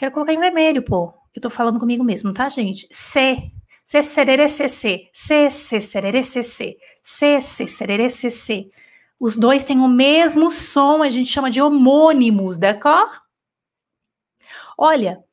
Quero 0.01 0.13
colocar 0.13 0.33
em 0.33 0.39
vermelho, 0.39 0.81
pô. 0.81 1.13
Eu 1.31 1.39
tô 1.39 1.47
falando 1.47 1.79
comigo 1.79 2.03
mesmo, 2.03 2.33
tá, 2.33 2.49
gente? 2.49 2.87
C. 2.89 3.51
C, 3.85 4.01
serere, 4.01 4.49
C, 4.49 4.67
C. 4.67 5.07
C, 5.13 5.51
C, 5.51 5.79
serere, 5.79 6.23
C, 6.23 6.41
C. 6.41 6.75
C, 7.03 7.39
C, 7.39 7.67
serere, 7.67 8.09
C, 8.09 8.31
C. 8.31 8.71
Os 9.19 9.37
dois 9.37 9.63
têm 9.63 9.79
o 9.79 9.87
mesmo 9.87 10.49
som, 10.49 11.03
a 11.03 11.09
gente 11.09 11.31
chama 11.31 11.51
de 11.51 11.61
homônimos, 11.61 12.57
d'accord? 12.57 13.11
Olha, 14.75 15.23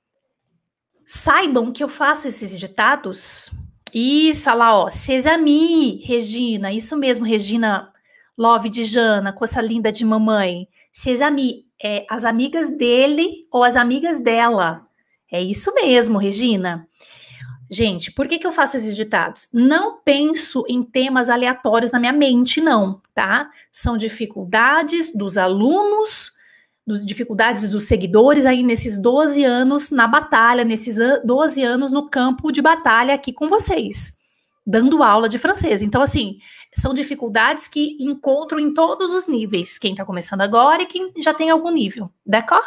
saibam 1.06 1.72
que 1.72 1.82
eu 1.82 1.88
faço 1.88 2.28
esses 2.28 2.50
ditados. 2.58 3.50
Isso, 3.94 4.50
olha 4.50 4.58
lá, 4.58 4.84
ó. 4.84 4.90
Sesami, 4.90 6.04
Regina. 6.04 6.70
Isso 6.74 6.94
mesmo, 6.94 7.24
Regina 7.24 7.90
Love 8.36 8.68
de 8.68 8.84
Jana, 8.84 9.32
com 9.32 9.46
essa 9.46 9.62
linda 9.62 9.90
de 9.90 10.04
mamãe. 10.04 10.68
Sesami, 10.92 11.66
é 11.82 12.04
as 12.08 12.24
amigas 12.24 12.70
dele 12.70 13.46
ou 13.50 13.64
as 13.64 13.76
amigas 13.76 14.20
dela. 14.20 14.86
É 15.30 15.40
isso 15.40 15.74
mesmo, 15.74 16.18
Regina. 16.18 16.86
Gente, 17.70 18.10
por 18.10 18.26
que, 18.26 18.38
que 18.38 18.46
eu 18.46 18.52
faço 18.52 18.78
esses 18.78 18.96
ditados? 18.96 19.48
Não 19.52 20.00
penso 20.02 20.64
em 20.68 20.82
temas 20.82 21.28
aleatórios 21.28 21.92
na 21.92 22.00
minha 22.00 22.12
mente, 22.12 22.62
não, 22.62 23.02
tá? 23.14 23.50
São 23.70 23.98
dificuldades 23.98 25.14
dos 25.14 25.36
alunos, 25.36 26.32
dos 26.86 27.04
dificuldades 27.04 27.68
dos 27.68 27.82
seguidores 27.82 28.46
aí 28.46 28.62
nesses 28.62 28.98
12 28.98 29.44
anos 29.44 29.90
na 29.90 30.08
batalha, 30.08 30.64
nesses 30.64 30.96
12 31.22 31.62
anos 31.62 31.92
no 31.92 32.08
campo 32.08 32.50
de 32.50 32.62
batalha 32.62 33.14
aqui 33.14 33.34
com 33.34 33.50
vocês, 33.50 34.14
dando 34.66 35.02
aula 35.02 35.28
de 35.28 35.36
francês. 35.36 35.82
Então, 35.82 36.00
assim, 36.00 36.38
são 36.74 36.94
dificuldades 36.94 37.66
que 37.66 37.96
encontro 38.00 38.60
em 38.60 38.72
todos 38.72 39.10
os 39.12 39.26
níveis, 39.26 39.78
quem 39.78 39.92
está 39.92 40.04
começando 40.04 40.42
agora 40.42 40.82
e 40.82 40.86
quem 40.86 41.12
já 41.18 41.34
tem 41.34 41.50
algum 41.50 41.70
nível, 41.70 42.10
d'accord? 42.24 42.66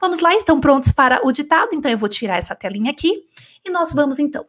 Vamos 0.00 0.20
lá, 0.20 0.34
estão 0.34 0.60
prontos 0.60 0.92
para 0.92 1.24
o 1.26 1.32
ditado? 1.32 1.70
Então 1.72 1.90
eu 1.90 1.98
vou 1.98 2.08
tirar 2.08 2.38
essa 2.38 2.54
telinha 2.54 2.90
aqui 2.90 3.24
e 3.64 3.70
nós 3.70 3.92
vamos 3.92 4.18
então. 4.18 4.46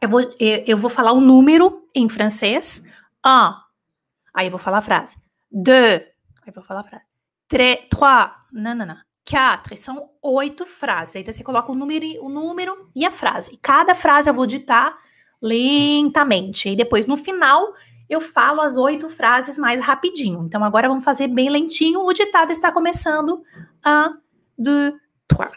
Eu 0.00 0.08
vou, 0.08 0.20
eu, 0.20 0.64
eu 0.66 0.78
vou 0.78 0.90
falar 0.90 1.12
o 1.12 1.20
número 1.20 1.88
em 1.94 2.08
francês, 2.08 2.84
un, 3.24 3.54
aí 4.34 4.46
eu 4.46 4.50
vou 4.50 4.58
falar 4.58 4.78
a 4.78 4.82
frase, 4.82 5.16
deux, 5.50 6.02
aí 6.02 6.48
eu 6.48 6.52
vou 6.54 6.64
falar 6.64 6.80
a 6.80 6.84
frase, 6.84 7.04
três, 7.46 7.80
trois, 7.90 8.30
não, 8.50 8.74
não, 8.74 8.86
não, 8.86 8.96
quatre, 9.28 9.76
são 9.76 10.10
oito 10.22 10.64
frases, 10.64 11.16
aí 11.16 11.22
você 11.22 11.44
coloca 11.44 11.70
o 11.70 11.74
número, 11.74 12.06
o 12.24 12.28
número 12.30 12.90
e 12.94 13.04
a 13.04 13.10
frase, 13.10 13.58
cada 13.60 13.94
frase 13.94 14.30
eu 14.30 14.34
vou 14.34 14.46
ditar 14.46 14.96
lentamente, 15.42 16.70
e 16.70 16.76
depois 16.76 17.06
no 17.06 17.18
final 17.18 17.74
eu 18.10 18.20
falo 18.20 18.60
as 18.60 18.76
oito 18.76 19.08
frases 19.08 19.56
mais 19.56 19.80
rapidinho. 19.80 20.44
Então, 20.44 20.64
agora 20.64 20.88
vamos 20.88 21.04
fazer 21.04 21.28
bem 21.28 21.48
lentinho. 21.48 22.00
O 22.00 22.12
ditado 22.12 22.50
está 22.50 22.72
começando. 22.72 23.44
Un, 23.86 24.20
deux, 24.58 24.92
trois. 25.28 25.52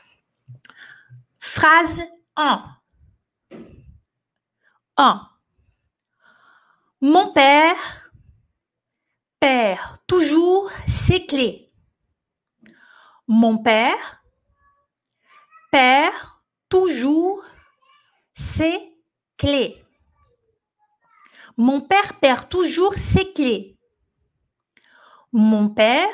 Phrase 1.40 2.08
1. 2.38 2.76
1. 5.00 5.30
Mon 7.02 7.34
père 7.34 8.12
perd 9.40 10.00
toujours 10.06 10.72
ses 10.88 11.26
clés. 11.26 11.74
Mon 13.28 13.58
père 13.64 14.22
perd 15.72 16.14
toujours 16.70 17.44
ses 18.36 18.96
clés. 19.38 19.84
Mon 21.58 21.82
père 21.82 22.20
perd 22.20 22.50
toujours 22.50 22.96
ses 22.96 23.32
clés. 23.34 23.78
Mon 25.32 25.70
père 25.70 26.10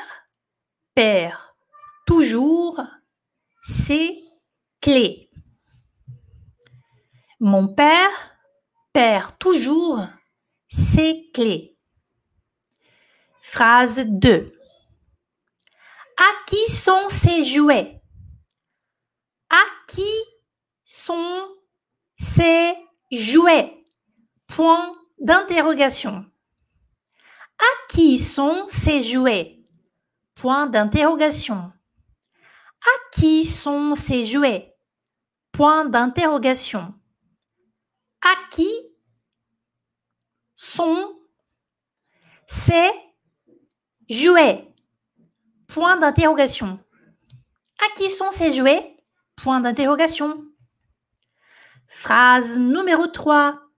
perd 0.94 1.38
toujours 2.06 2.80
ses 3.62 4.22
clés. 4.80 5.30
Mon 7.38 7.68
père 7.68 8.10
perd 8.92 9.38
toujours 9.38 10.06
ses 10.68 11.30
clés. 11.32 11.78
Phrase 13.40 14.04
2. 14.06 14.52
À 16.18 16.44
qui 16.46 16.70
sont 16.70 17.08
ces 17.08 17.44
jouets? 17.44 18.02
À 19.48 19.62
qui 19.88 20.12
sont 20.84 21.48
ces 22.18 22.74
jouets? 23.10 23.86
Point 24.46 24.99
d'interrogation. 25.20 26.24
À 27.58 27.86
qui 27.88 28.18
sont 28.18 28.66
ces 28.68 29.04
jouets? 29.04 29.58
Point 30.34 30.66
d'interrogation. 30.66 31.72
À 32.82 33.10
qui 33.12 33.44
sont 33.44 33.94
ces 33.94 34.24
jouets? 34.24 34.74
Point 35.52 35.84
d'interrogation. 35.84 36.94
À 38.22 38.34
qui 38.50 38.70
sont 40.56 41.14
ces 42.46 42.90
jouets? 44.08 44.74
Point 45.68 45.98
d'interrogation. 45.98 46.80
À 47.78 47.94
qui 47.94 48.08
sont 48.08 48.30
ces 48.30 48.54
jouets? 48.54 48.96
Point 49.36 49.60
d'interrogation. 49.60 50.44
Phrase 51.86 52.58
numéro 52.58 53.06
3. 53.06 53.69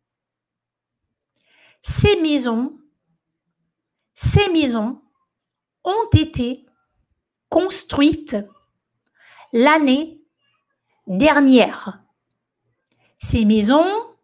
Ces 1.82 2.20
maisons, 2.20 2.78
ces 4.14 4.48
maisons 4.50 5.02
ont 5.84 6.08
été 6.14 6.66
construites 7.48 8.36
l'année 9.52 10.22
dernière. 11.06 12.02
Ces 13.18 13.44
maisons 13.44 14.16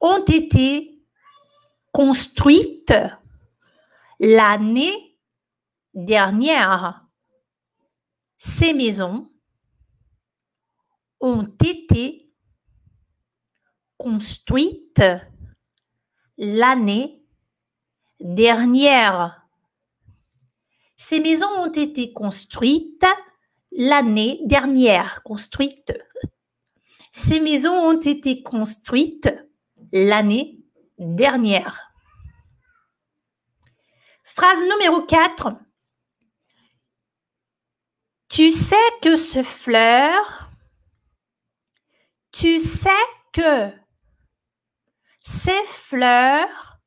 ont 0.00 0.24
été 0.24 1.02
construites 1.92 2.94
l'année 4.20 5.18
dernière. 5.94 7.06
Ces 8.36 8.72
maisons 8.74 9.30
ont 11.20 11.46
été 11.64 12.30
construites 13.96 15.02
l'année 16.38 17.22
dernière. 18.20 19.46
Ces 20.96 21.20
maisons 21.20 21.50
ont 21.58 21.72
été 21.72 22.12
construites 22.12 23.06
l'année 23.72 24.40
dernière. 24.44 25.22
Construites. 25.22 25.92
Ces 27.12 27.40
maisons 27.40 27.74
ont 27.74 28.00
été 28.00 28.42
construites 28.42 29.32
l'année 29.92 30.60
dernière. 30.98 31.92
Phrase 34.22 34.62
numéro 34.62 35.02
4. 35.02 35.52
Tu 38.28 38.50
sais 38.50 38.74
que 39.00 39.14
ce 39.14 39.44
fleur, 39.44 40.50
tu 42.32 42.58
sais 42.58 42.90
que 43.32 43.70
ces 45.24 45.64
fleurs, 45.64 46.78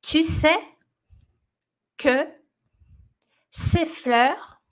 tu 0.00 0.22
sais 0.22 0.58
que 1.98 2.26
ces 3.50 3.84
fleurs 3.84 4.62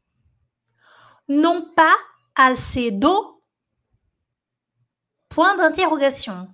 n'ont 1.29 1.71
pas 1.75 1.97
assez 2.35 2.91
d'eau? 2.91 3.45
Point 5.29 5.57
d'interrogation. 5.57 6.53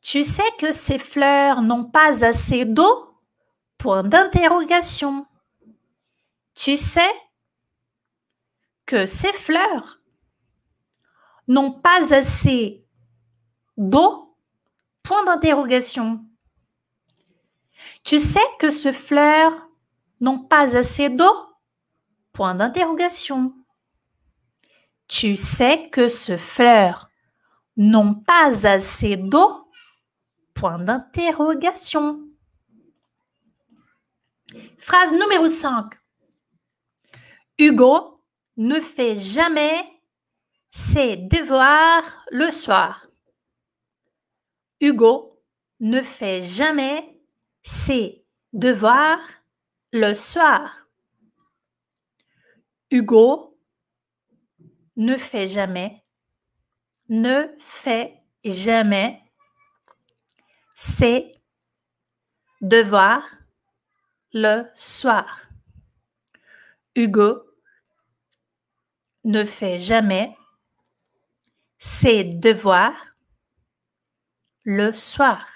Tu 0.00 0.22
sais 0.22 0.50
que 0.58 0.70
ces 0.70 0.98
fleurs 0.98 1.60
n'ont 1.60 1.84
pas 1.84 2.24
assez 2.24 2.64
d'eau? 2.64 3.20
Point 3.76 4.04
d'interrogation. 4.04 5.26
Tu 6.54 6.76
sais 6.76 7.12
que 8.86 9.04
ces 9.04 9.32
fleurs 9.32 10.00
n'ont 11.48 11.72
pas 11.72 12.14
assez 12.14 12.87
d'eau 13.78 14.28
Point 15.02 15.24
d'interrogation. 15.24 16.22
Tu 18.04 18.18
sais 18.18 18.44
que 18.58 18.68
ce 18.68 18.92
fleurs 18.92 19.54
n'ont 20.20 20.40
pas 20.40 20.76
assez 20.76 21.08
d'eau? 21.08 21.32
Point 22.34 22.54
d'interrogation. 22.54 23.54
Tu 25.06 25.34
sais 25.34 25.88
que 25.90 26.08
ce 26.08 26.36
fleurs 26.36 27.08
n'ont 27.78 28.14
pas 28.14 28.66
assez 28.66 29.16
d'eau? 29.16 29.70
Point 30.52 30.80
d'interrogation. 30.80 32.20
Phrase 34.76 35.12
numéro 35.14 35.46
5. 35.46 35.94
Hugo 37.56 38.22
ne 38.58 38.78
fait 38.78 39.16
jamais 39.16 39.86
ses 40.70 41.16
devoirs 41.16 42.26
le 42.30 42.50
soir. 42.50 43.07
Hugo 44.80 45.42
ne 45.80 46.02
fait 46.02 46.44
jamais 46.44 47.20
ses 47.62 48.24
devoirs 48.52 49.20
le 49.92 50.14
soir. 50.14 50.86
Hugo 52.90 53.58
ne 54.96 55.16
fait 55.16 55.48
jamais, 55.48 56.04
ne 57.08 57.48
fait 57.58 58.22
jamais 58.44 59.22
ses 60.74 61.34
devoirs 62.60 63.28
le 64.32 64.64
soir. 64.74 65.40
Hugo 66.94 67.44
ne 69.24 69.44
fait 69.44 69.78
jamais 69.78 70.36
ses 71.78 72.24
devoirs 72.24 73.07
le 74.70 74.92
soir. 74.92 75.46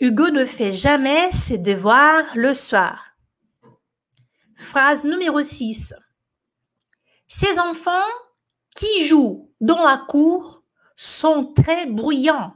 Hugo 0.00 0.30
ne 0.30 0.44
fait 0.44 0.72
jamais 0.72 1.30
ses 1.30 1.58
devoirs 1.58 2.24
le 2.34 2.54
soir. 2.54 3.16
Phrase 4.56 5.04
numéro 5.04 5.40
6. 5.40 5.94
Ces 7.28 7.60
enfants 7.60 8.10
qui 8.74 9.06
jouent 9.06 9.48
dans 9.60 9.78
la 9.78 10.04
cour 10.08 10.64
sont 10.96 11.52
très 11.54 11.86
bruyants. 11.86 12.52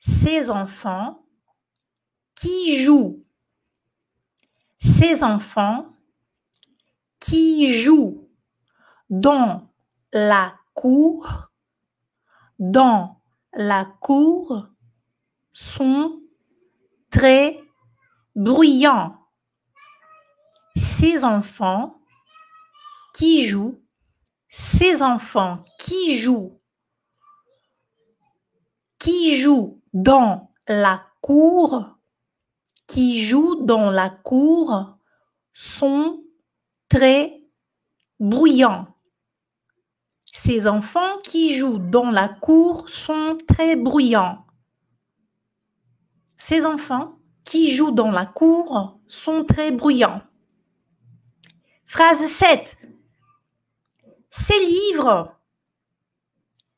Ces 0.00 0.50
enfants 0.50 1.24
qui 2.34 2.84
jouent. 2.84 3.24
Ces 4.80 5.24
enfants 5.24 5.86
qui 7.18 7.82
jouent 7.82 8.28
dans 9.08 9.66
la 10.12 10.58
cour, 10.74 11.50
dans 12.58 13.19
la 13.52 13.84
cour, 14.00 14.66
sont 15.52 16.20
très 17.10 17.60
bruyants. 18.34 19.16
Ces 20.76 21.24
enfants 21.24 22.00
qui 23.14 23.46
jouent, 23.48 23.82
ces 24.48 25.02
enfants 25.02 25.64
qui 25.78 26.18
jouent, 26.18 26.60
qui 28.98 29.40
jouent 29.40 29.82
dans 29.92 30.52
la 30.68 31.04
cour, 31.20 31.96
qui 32.86 33.24
jouent 33.24 33.64
dans 33.64 33.90
la 33.90 34.10
cour 34.10 34.96
sont 35.52 36.22
très 36.88 37.42
bruyants. 38.18 38.89
Enfants 40.58 41.18
qui 41.22 41.56
jouent 41.56 41.78
dans 41.78 42.10
la 42.10 42.28
cour 42.28 42.90
sont 42.90 43.38
très 43.46 43.76
bruyants. 43.76 44.44
Ces 46.36 46.66
enfants 46.66 47.18
qui 47.44 47.74
jouent 47.74 47.92
dans 47.92 48.10
la 48.10 48.26
cour 48.26 48.98
sont 49.06 49.44
très 49.44 49.70
bruyants. 49.70 50.22
Phrase 51.86 52.26
7. 52.26 52.76
Ces 54.30 54.58
livres, 54.60 55.36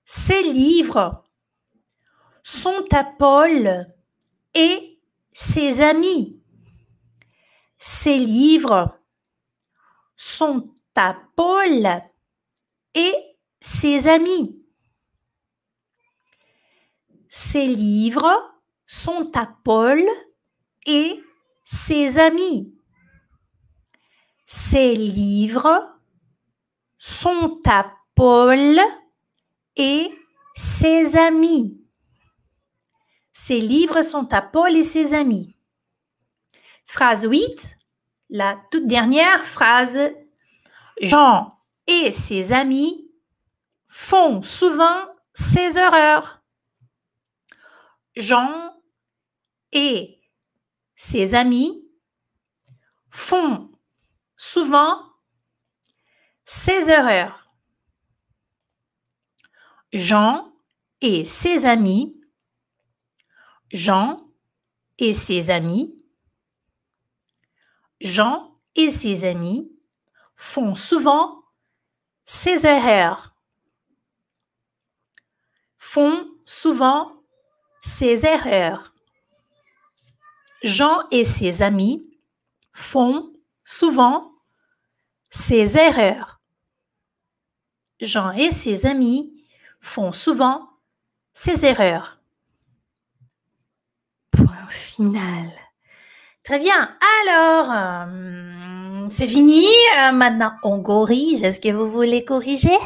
ces 0.05 0.43
livres 0.43 1.25
sont 2.43 2.85
à 2.93 3.05
Paul 3.05 3.87
et 4.55 5.01
ses 5.33 5.81
amis. 5.81 6.43
Ces 7.79 8.19
livres 8.19 8.99
sont 10.17 10.75
à 10.95 11.17
Paul 11.37 12.03
et 12.95 13.32
ses 13.83 14.07
amis. 14.07 14.63
Ces 17.29 17.67
livres 17.67 18.33
sont 18.87 19.33
à 19.35 19.45
Paul 19.65 20.05
et 20.87 21.21
ses 21.65 22.17
amis. 22.17 22.73
Ces 24.47 24.95
livres 24.95 25.99
sont 26.97 27.61
à 27.67 27.93
Paul 28.15 28.79
et 29.75 30.13
ses 30.55 31.17
amis. 31.17 31.77
Ces 33.33 33.61
livres 33.61 34.03
sont 34.03 34.33
à 34.33 34.43
Paul 34.43 34.77
et 34.77 34.85
ses 34.85 35.13
amis. 35.13 35.57
Phrase 36.85 37.27
8, 37.29 37.69
la 38.31 38.61
toute 38.71 38.87
dernière 38.87 39.45
phrase. 39.45 39.99
Jean 41.01 41.59
et 41.89 42.13
ses 42.13 42.53
amis 42.53 43.02
font 43.95 44.43
souvent 44.43 45.05
ces 45.35 45.77
erreurs. 45.77 46.43
Jean 48.17 48.75
et 49.71 50.19
ses 50.97 51.35
amis 51.35 51.87
font 53.11 53.71
souvent 54.35 54.99
ces 56.47 56.89
erreurs. 56.89 57.53
Jean 59.93 60.51
et 61.03 61.27
ses 61.27 61.67
amis, 61.67 62.19
Jean 63.73 64.27
et 64.97 65.13
ses 65.13 65.51
amis, 65.51 65.95
Jean 68.01 68.59
et 68.75 68.91
ses 68.91 69.27
amis 69.27 69.71
font 70.35 70.77
souvent 70.77 71.45
ces 72.25 72.65
erreurs. 72.65 73.32
Font 75.95 76.27
souvent 76.47 77.13
ces 77.83 78.25
erreurs. 78.25 78.95
Jean 80.63 81.03
et 81.11 81.27
ses 81.27 81.61
amis 81.61 82.03
font 82.73 83.31
souvent 83.63 84.33
ces 85.29 85.77
erreurs. 85.77 86.41
Jean 88.01 88.31
et 88.31 88.53
ses 88.53 88.87
amis 88.87 89.45
font 89.83 90.13
souvent 90.13 90.67
ces 91.35 91.67
erreurs. 91.67 92.23
Point 94.31 94.67
final. 94.71 95.51
Très 96.43 96.59
bien. 96.59 96.97
Alors, 97.21 97.71
euh, 97.71 99.09
c'est 99.11 99.29
fini. 99.29 99.67
Euh, 99.99 100.13
maintenant, 100.13 100.55
on 100.63 100.83
corrige. 100.83 101.43
Est-ce 101.43 101.61
que 101.61 101.71
vous 101.71 101.91
voulez 101.91 102.25
corriger? 102.25 102.79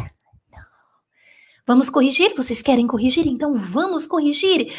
Vamos 1.66 1.90
corrigir? 1.90 2.33
Vocês 2.37 2.62
querem 2.62 2.87
corrigir? 2.87 3.26
Então 3.26 3.57
vamos 3.57 4.07
corrigir. 4.07 4.72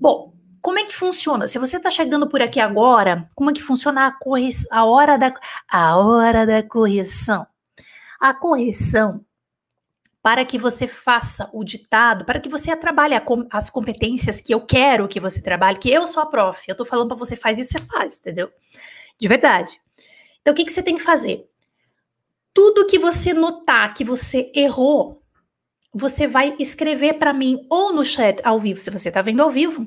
Bom, 0.00 0.32
como 0.62 0.78
é 0.78 0.84
que 0.84 0.94
funciona? 0.94 1.48
Se 1.48 1.58
você 1.58 1.76
está 1.76 1.90
chegando 1.90 2.28
por 2.28 2.40
aqui 2.40 2.60
agora, 2.60 3.28
como 3.34 3.50
é 3.50 3.52
que 3.52 3.62
funciona 3.62 4.06
a, 4.06 4.12
correção, 4.12 4.68
a 4.70 4.84
hora 4.84 5.18
da 5.18 5.34
a 5.68 5.96
hora 5.96 6.46
da 6.46 6.62
correção? 6.62 7.46
A 8.20 8.32
correção 8.32 9.24
para 10.22 10.44
que 10.44 10.58
você 10.58 10.86
faça 10.86 11.48
o 11.52 11.64
ditado, 11.64 12.24
para 12.24 12.40
que 12.40 12.48
você 12.48 12.76
trabalhe 12.76 13.14
as 13.50 13.70
competências 13.70 14.40
que 14.40 14.52
eu 14.52 14.60
quero 14.60 15.08
que 15.08 15.20
você 15.20 15.40
trabalhe, 15.40 15.78
que 15.78 15.90
eu 15.90 16.06
sou 16.06 16.22
a 16.22 16.26
prof. 16.26 16.62
Eu 16.68 16.72
estou 16.72 16.86
falando 16.86 17.08
para 17.08 17.16
você 17.16 17.34
faz 17.34 17.58
isso, 17.58 17.72
você 17.72 17.84
faz, 17.86 18.18
entendeu? 18.18 18.50
De 19.18 19.26
verdade. 19.26 19.80
Então, 20.40 20.52
o 20.52 20.56
que, 20.56 20.64
que 20.64 20.72
você 20.72 20.82
tem 20.82 20.96
que 20.96 21.02
fazer? 21.02 21.48
Tudo 22.52 22.86
que 22.86 22.98
você 22.98 23.32
notar 23.32 23.94
que 23.94 24.04
você 24.04 24.52
errou, 24.54 25.17
você 25.98 26.26
vai 26.26 26.54
escrever 26.58 27.14
para 27.14 27.32
mim 27.32 27.66
ou 27.68 27.92
no 27.92 28.04
chat 28.04 28.40
ao 28.44 28.60
vivo, 28.60 28.80
se 28.80 28.90
você 28.90 29.08
está 29.08 29.20
vendo 29.20 29.42
ao 29.42 29.50
vivo, 29.50 29.86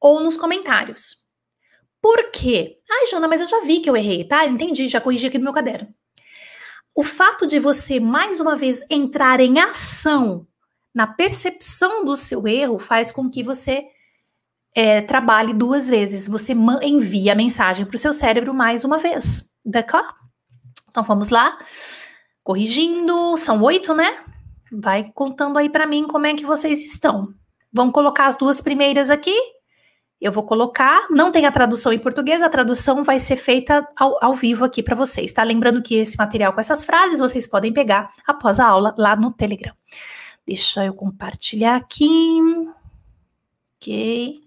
ou 0.00 0.20
nos 0.20 0.36
comentários. 0.36 1.18
Por 2.00 2.30
quê? 2.32 2.78
Ai, 2.90 3.06
Jana, 3.06 3.28
mas 3.28 3.40
eu 3.40 3.46
já 3.46 3.60
vi 3.60 3.80
que 3.80 3.88
eu 3.88 3.96
errei, 3.96 4.24
tá? 4.24 4.44
Entendi, 4.46 4.88
já 4.88 5.00
corrigi 5.00 5.26
aqui 5.26 5.38
no 5.38 5.44
meu 5.44 5.52
caderno. 5.52 5.88
O 6.94 7.04
fato 7.04 7.46
de 7.46 7.58
você, 7.58 8.00
mais 8.00 8.40
uma 8.40 8.56
vez, 8.56 8.84
entrar 8.90 9.40
em 9.40 9.60
ação 9.60 10.46
na 10.94 11.06
percepção 11.06 12.04
do 12.04 12.16
seu 12.16 12.46
erro 12.46 12.78
faz 12.78 13.10
com 13.12 13.30
que 13.30 13.42
você 13.42 13.86
é, 14.74 15.00
trabalhe 15.00 15.54
duas 15.54 15.88
vezes. 15.88 16.28
Você 16.28 16.54
envia 16.82 17.32
a 17.32 17.36
mensagem 17.36 17.86
para 17.86 17.96
o 17.96 17.98
seu 17.98 18.12
cérebro 18.12 18.52
mais 18.52 18.84
uma 18.84 18.98
vez. 18.98 19.50
D'accord? 19.64 20.12
Então 20.90 21.02
vamos 21.02 21.30
lá. 21.30 21.58
Corrigindo, 22.42 23.36
são 23.36 23.62
oito, 23.62 23.94
né? 23.94 24.24
Vai 24.72 25.10
contando 25.14 25.58
aí 25.58 25.68
para 25.68 25.86
mim 25.86 26.06
como 26.06 26.26
é 26.26 26.34
que 26.34 26.44
vocês 26.44 26.84
estão. 26.84 27.34
Vamos 27.72 27.92
colocar 27.92 28.26
as 28.26 28.36
duas 28.36 28.60
primeiras 28.60 29.10
aqui. 29.10 29.34
Eu 30.20 30.30
vou 30.30 30.44
colocar, 30.44 31.08
não 31.10 31.32
tem 31.32 31.46
a 31.46 31.50
tradução 31.50 31.92
em 31.92 31.98
português, 31.98 32.42
a 32.42 32.48
tradução 32.48 33.02
vai 33.02 33.18
ser 33.18 33.34
feita 33.34 33.84
ao, 33.96 34.24
ao 34.24 34.34
vivo 34.36 34.64
aqui 34.64 34.80
para 34.80 34.94
vocês, 34.94 35.32
tá? 35.32 35.42
Lembrando 35.42 35.82
que 35.82 35.96
esse 35.96 36.16
material 36.16 36.52
com 36.52 36.60
essas 36.60 36.84
frases 36.84 37.18
vocês 37.18 37.44
podem 37.44 37.72
pegar 37.72 38.12
após 38.24 38.60
a 38.60 38.66
aula 38.68 38.94
lá 38.96 39.16
no 39.16 39.32
Telegram. 39.32 39.74
Deixa 40.46 40.84
eu 40.84 40.94
compartilhar 40.94 41.74
aqui. 41.74 42.38
Ok. 43.76 44.40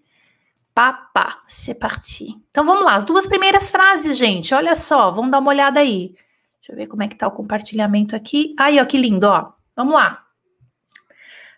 Papa, 0.73 1.41
c'est 1.47 1.77
parti. 1.77 2.35
Então 2.51 2.65
vamos 2.65 2.85
lá, 2.85 2.95
as 2.95 3.03
duas 3.03 3.27
primeiras 3.27 3.69
frases, 3.69 4.17
gente. 4.17 4.53
Olha 4.53 4.75
só, 4.75 5.11
vamos 5.11 5.31
dar 5.31 5.39
uma 5.39 5.51
olhada 5.51 5.81
aí. 5.81 6.15
Deixa 6.59 6.71
eu 6.71 6.75
ver 6.75 6.87
como 6.87 7.03
é 7.03 7.07
que 7.07 7.15
tá 7.15 7.27
o 7.27 7.31
compartilhamento 7.31 8.15
aqui. 8.15 8.55
Aí, 8.57 8.79
ó, 8.79 8.85
que 8.85 8.97
lindo, 8.97 9.27
ó. 9.27 9.54
Vamos 9.75 9.93
lá. 9.93 10.25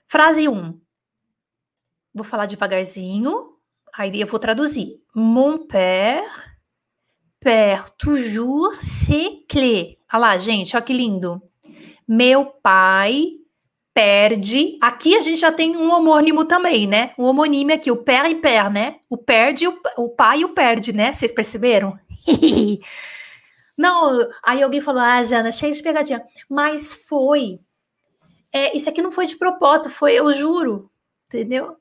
Frase 0.08 0.47
1. 0.47 0.53
Um. 0.53 0.82
Vou 2.13 2.23
falar 2.23 2.45
devagarzinho. 2.45 3.53
Aí 3.93 4.19
eu 4.19 4.27
vou 4.27 4.39
traduzir. 4.39 5.01
Mon 5.13 5.67
père 5.67 6.47
perd 7.39 7.91
toujours 7.97 8.77
ses 8.82 9.45
clés. 9.47 9.95
Olha 10.12 10.19
lá, 10.19 10.38
gente, 10.38 10.75
olha 10.75 10.84
que 10.84 10.93
lindo. 10.93 11.41
Meu 12.08 12.45
pai 12.45 13.38
perde. 13.93 14.77
Aqui 14.82 15.15
a 15.15 15.21
gente 15.21 15.39
já 15.39 15.51
tem 15.51 15.75
um 15.75 15.91
homônimo 15.91 16.45
também, 16.45 16.86
né? 16.86 17.13
O 17.17 17.23
homonímio 17.23 17.75
aqui, 17.75 17.89
o 17.89 17.97
père 17.97 18.30
e 18.30 18.36
père, 18.36 18.69
né? 18.69 18.97
O 19.10 19.17
perde, 19.17 19.67
o, 19.67 19.80
o 19.97 20.10
pai 20.10 20.41
e 20.41 20.45
o 20.45 20.49
perde, 20.49 20.93
né? 20.93 21.13
Vocês 21.13 21.32
perceberam? 21.32 21.97
Não, 23.77 24.27
aí 24.43 24.62
alguém 24.62 24.82
falou, 24.82 25.01
ah, 25.01 25.23
Jana, 25.23 25.51
cheio 25.51 25.73
de 25.73 25.82
pegadinha. 25.82 26.23
Mas 26.49 26.93
foi. 26.93 27.60
É, 28.53 28.75
isso 28.75 28.89
aqui 28.89 29.01
não 29.01 29.12
foi 29.12 29.25
de 29.25 29.36
propósito, 29.36 29.89
foi, 29.89 30.13
eu 30.13 30.31
juro. 30.33 30.89
Entendeu? 31.27 31.77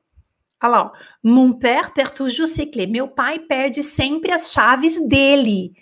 Olha 0.62 0.70
lá, 0.70 0.82
ó. 0.86 0.92
Mon 1.22 1.52
père 1.52 1.92
perd 1.92 2.12
toujours 2.12 2.50
ses 2.50 2.70
clés. 2.70 2.88
Meu 2.88 3.08
pai 3.08 3.38
perde 3.38 3.82
sempre 3.82 4.32
as 4.32 4.52
chaves 4.52 5.00
dele. 5.06 5.72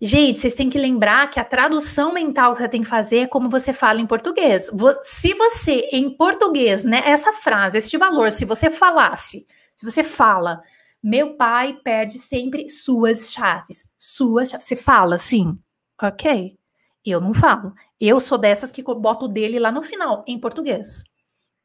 Gente, 0.00 0.38
vocês 0.38 0.54
têm 0.54 0.70
que 0.70 0.78
lembrar 0.78 1.28
que 1.28 1.40
a 1.40 1.44
tradução 1.44 2.12
mental 2.12 2.54
que 2.54 2.62
você 2.62 2.68
tem 2.68 2.82
que 2.82 2.88
fazer 2.88 3.18
é 3.18 3.26
como 3.26 3.50
você 3.50 3.72
fala 3.72 4.00
em 4.00 4.06
português. 4.06 4.70
Se 5.02 5.34
você, 5.34 5.88
em 5.92 6.08
português, 6.08 6.84
né, 6.84 7.02
essa 7.04 7.32
frase, 7.32 7.78
este 7.78 7.98
valor, 7.98 8.30
se 8.30 8.44
você 8.44 8.70
falasse, 8.70 9.44
se 9.74 9.84
você 9.84 10.04
fala, 10.04 10.62
meu 11.02 11.36
pai 11.36 11.78
perde 11.82 12.18
sempre 12.18 12.68
suas 12.68 13.32
chaves. 13.32 13.90
Suas 13.98 14.50
chaves. 14.50 14.66
Você 14.66 14.76
fala 14.76 15.16
assim, 15.16 15.58
ok? 16.00 16.56
Eu 17.04 17.20
não 17.20 17.34
falo. 17.34 17.72
Eu 18.00 18.20
sou 18.20 18.38
dessas 18.38 18.70
que 18.70 18.82
boto 18.82 19.24
o 19.24 19.28
dele 19.28 19.58
lá 19.58 19.72
no 19.72 19.82
final, 19.82 20.24
em 20.26 20.38
português. 20.38 21.04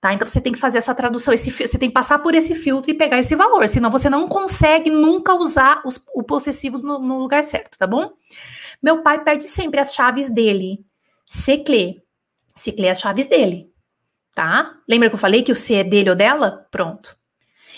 Tá? 0.04 0.14
Então 0.14 0.28
você 0.28 0.42
tem 0.42 0.52
que 0.52 0.60
fazer 0.60 0.80
essa 0.80 0.94
tradução, 0.94 1.34
esse, 1.34 1.50
você 1.50 1.78
tem 1.78 1.88
que 1.88 1.94
passar 1.94 2.20
por 2.20 2.36
esse 2.36 2.54
filtro 2.56 2.92
e 2.92 2.94
pegar 2.94 3.20
esse 3.20 3.36
valor, 3.38 3.66
senão 3.70 3.90
você 3.90 4.10
não 4.10 4.28
consegue 4.28 4.90
nunca 4.90 5.34
usar 5.34 5.82
os, 5.86 6.04
o 6.14 6.22
possessivo 6.22 6.78
no, 6.78 7.00
no, 7.00 7.20
lugar 7.20 7.42
certo, 7.42 7.78
tá 7.78 7.88
bom? 7.88 8.12
Meu 8.82 9.02
pai 9.02 9.24
perde 9.24 9.46
sempre 9.46 9.80
as 9.80 9.94
chaves 9.94 10.30
dele. 10.30 10.84
Seclé. 11.26 12.02
Seclé 12.54 12.90
as 12.90 13.00
chaves 13.00 13.28
dele. 13.28 13.72
Tá? 14.36 14.76
Lembra 14.90 15.08
que 15.08 15.16
eu 15.16 15.20
falei 15.20 15.42
que 15.42 15.54
o 15.54 15.56
C 15.56 15.76
é 15.76 15.84
dele 15.86 16.10
ou 16.10 16.18
dela? 16.18 16.68
Pronto. 16.70 17.16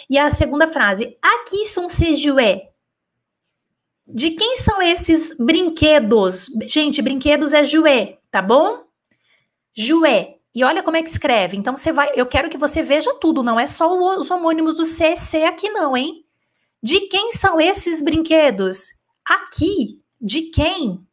E 0.09 0.17
a 0.17 0.31
segunda 0.31 0.67
frase, 0.67 1.15
aqui 1.21 1.65
são 1.65 1.87
ces 1.87 2.19
jouets. 2.19 2.63
De 4.07 4.31
quem 4.31 4.57
são 4.57 4.81
esses 4.81 5.35
brinquedos? 5.35 6.47
Gente, 6.63 7.01
brinquedos 7.01 7.53
é 7.53 7.63
jouet, 7.63 8.19
tá 8.29 8.41
bom? 8.41 8.83
Jouet. 9.73 10.35
E 10.53 10.63
olha 10.63 10.83
como 10.83 10.95
é 10.95 11.03
que 11.03 11.09
escreve. 11.09 11.57
Então 11.57 11.75
você 11.75 11.91
vai, 11.91 12.11
eu 12.15 12.25
quero 12.25 12.49
que 12.49 12.57
você 12.57 12.81
veja 12.81 13.13
tudo, 13.15 13.43
não 13.43 13.59
é 13.59 13.67
só 13.67 13.91
os 14.17 14.31
homônimos 14.31 14.77
do 14.77 14.85
CC 14.85 15.43
aqui 15.43 15.69
não, 15.69 15.97
hein? 15.97 16.23
De 16.81 17.01
quem 17.07 17.31
são 17.31 17.59
esses 17.59 18.01
brinquedos? 18.01 18.93
Aqui, 19.25 19.99
de 20.21 20.43
quem? 20.43 21.03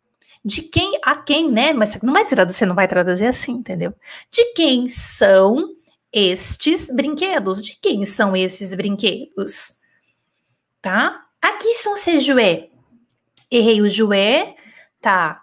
De 0.44 0.62
quem 0.62 0.98
a 1.02 1.16
quem, 1.16 1.50
né? 1.50 1.72
Mas 1.72 2.00
não 2.02 2.12
vai 2.12 2.24
traduzir, 2.24 2.58
você 2.58 2.66
não 2.66 2.74
vai 2.74 2.86
traduzir 2.86 3.26
assim, 3.26 3.52
entendeu? 3.52 3.94
De 4.30 4.52
quem 4.52 4.86
são 4.86 5.72
estes 6.12 6.90
brinquedos? 6.94 7.62
De 7.62 7.78
quem 7.80 8.04
são 8.04 8.36
esses 8.36 8.74
brinquedos? 8.74 9.78
Tá? 10.80 11.24
Aqui 11.40 11.74
são 11.74 11.94
jouets. 12.20 12.71
Errei 13.52 13.82
o 13.82 13.88
jouet, 13.88 14.56
tá? 14.98 15.42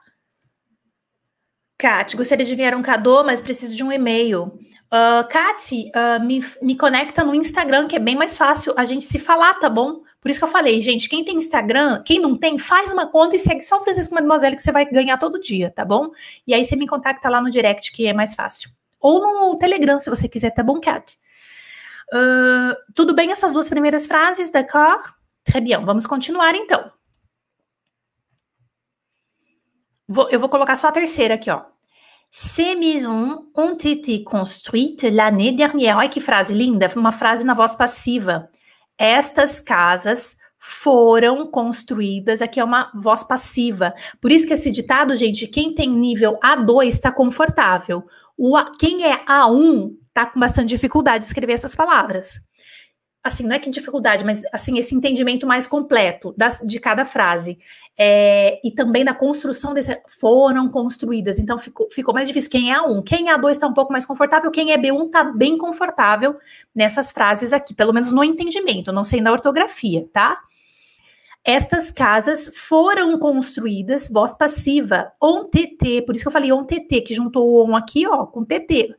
Kat, 1.77 2.17
gostaria 2.17 2.43
de 2.43 2.53
enviar 2.53 2.73
um 2.73 2.81
cadô, 2.81 3.23
mas 3.23 3.39
preciso 3.39 3.75
de 3.75 3.83
um 3.83 3.91
e-mail. 3.91 4.51
Uh, 4.91 5.21
uh, 5.21 6.25
me, 6.25 6.43
me 6.59 6.75
conecta 6.75 7.23
no 7.23 7.35
Instagram, 7.35 7.87
que 7.87 7.95
é 7.95 7.99
bem 7.99 8.15
mais 8.15 8.35
fácil 8.35 8.73
a 8.75 8.83
gente 8.83 9.05
se 9.05 9.19
falar, 9.19 9.53
tá 9.59 9.69
bom? 9.69 10.01
Por 10.19 10.31
isso 10.31 10.39
que 10.39 10.43
eu 10.43 10.49
falei, 10.49 10.81
gente, 10.81 11.07
quem 11.07 11.23
tem 11.23 11.37
Instagram, 11.37 12.01
quem 12.03 12.19
não 12.19 12.35
tem, 12.35 12.57
faz 12.57 12.89
uma 12.91 13.05
conta 13.05 13.35
e 13.35 13.39
segue 13.39 13.61
só 13.61 13.77
o 13.77 13.81
Francisco 13.81 14.15
Mademoiselle 14.15 14.55
que 14.55 14.61
você 14.63 14.71
vai 14.71 14.85
ganhar 14.85 15.17
todo 15.19 15.39
dia, 15.39 15.69
tá 15.69 15.85
bom? 15.85 16.09
E 16.47 16.53
aí 16.53 16.65
você 16.65 16.75
me 16.75 16.87
contacta 16.87 17.29
lá 17.29 17.39
no 17.39 17.51
direct, 17.51 17.91
que 17.91 18.07
é 18.07 18.13
mais 18.13 18.33
fácil. 18.33 18.71
Ou 18.99 19.21
no 19.21 19.55
Telegram, 19.57 19.99
se 19.99 20.09
você 20.09 20.27
quiser, 20.27 20.49
tá 20.49 20.63
bom, 20.63 20.81
Kat? 20.81 21.17
Uh, 22.11 22.75
tudo 22.95 23.13
bem 23.13 23.31
essas 23.31 23.53
duas 23.53 23.69
primeiras 23.69 24.07
frases, 24.07 24.49
d'accord? 24.49 25.13
Très 25.45 25.63
bien, 25.63 25.85
vamos 25.85 26.07
continuar 26.07 26.55
então. 26.55 26.98
Vou, 30.11 30.27
eu 30.31 30.39
vou 30.39 30.49
colocar 30.49 30.75
só 30.75 30.87
a 30.87 30.91
terceira 30.91 31.35
aqui, 31.35 31.51
ó. 31.51 31.61
Ces 32.31 32.75
maisons 32.75 33.45
ont 33.55 33.77
été 33.83 34.23
construites 34.23 35.03
l'année 35.03 35.51
dernière. 35.51 35.97
Olha 35.97 36.09
que 36.09 36.19
frase 36.19 36.51
linda, 36.51 36.91
uma 36.95 37.11
frase 37.11 37.45
na 37.45 37.53
voz 37.53 37.75
passiva. 37.75 38.49
Estas 38.97 39.59
casas 39.59 40.35
foram 40.57 41.45
construídas. 41.51 42.41
Aqui 42.41 42.59
é 42.59 42.63
uma 42.63 42.91
voz 42.95 43.23
passiva. 43.23 43.93
Por 44.19 44.31
isso 44.31 44.47
que 44.47 44.53
esse 44.53 44.71
ditado, 44.71 45.15
gente, 45.15 45.45
quem 45.45 45.75
tem 45.75 45.89
nível 45.89 46.39
A2 46.43 46.87
está 46.87 47.11
confortável. 47.11 48.03
O 48.35 48.57
A, 48.57 48.71
quem 48.79 49.05
é 49.05 49.23
A1 49.25 49.91
está 50.07 50.25
com 50.25 50.39
bastante 50.39 50.69
dificuldade 50.69 51.19
de 51.19 51.27
escrever 51.27 51.53
essas 51.53 51.75
palavras 51.75 52.48
assim, 53.23 53.43
não 53.43 53.55
é 53.55 53.59
que 53.59 53.69
dificuldade, 53.69 54.23
mas 54.23 54.43
assim, 54.51 54.77
esse 54.77 54.95
entendimento 54.95 55.45
mais 55.45 55.67
completo 55.67 56.33
das, 56.37 56.59
de 56.63 56.79
cada 56.79 57.05
frase. 57.05 57.57
É, 58.01 58.61
e 58.63 58.71
também 58.71 59.03
na 59.03 59.13
construção 59.13 59.73
desse. 59.73 60.01
Foram 60.07 60.69
construídas, 60.69 61.37
então 61.37 61.57
ficou, 61.57 61.89
ficou 61.91 62.13
mais 62.13 62.29
difícil. 62.29 62.49
Quem 62.49 62.71
é 62.71 62.79
A1? 62.79 63.03
Quem 63.03 63.29
é 63.29 63.37
A2 63.37 63.51
está 63.51 63.67
um 63.67 63.73
pouco 63.73 63.91
mais 63.91 64.05
confortável, 64.05 64.49
quem 64.51 64.71
é 64.71 64.77
B1 64.77 65.07
está 65.07 65.23
bem 65.25 65.57
confortável 65.57 66.37
nessas 66.73 67.11
frases 67.11 67.51
aqui, 67.51 67.73
pelo 67.73 67.93
menos 67.93 68.11
no 68.11 68.23
entendimento, 68.23 68.93
não 68.93 69.03
sei 69.03 69.19
na 69.19 69.31
ortografia, 69.33 70.07
tá? 70.13 70.39
Estas 71.43 71.89
casas 71.91 72.51
foram 72.55 73.17
construídas, 73.17 74.09
voz 74.09 74.33
passiva, 74.35 75.11
on 75.21 75.45
TT, 75.45 76.03
por 76.05 76.15
isso 76.15 76.23
que 76.23 76.27
eu 76.27 76.31
falei 76.31 76.51
on 76.53 76.63
TT, 76.63 77.01
que 77.01 77.13
juntou 77.13 77.45
o 77.49 77.65
on 77.65 77.75
aqui, 77.75 78.07
ó, 78.07 78.25
com 78.25 78.45
TT. 78.45 78.95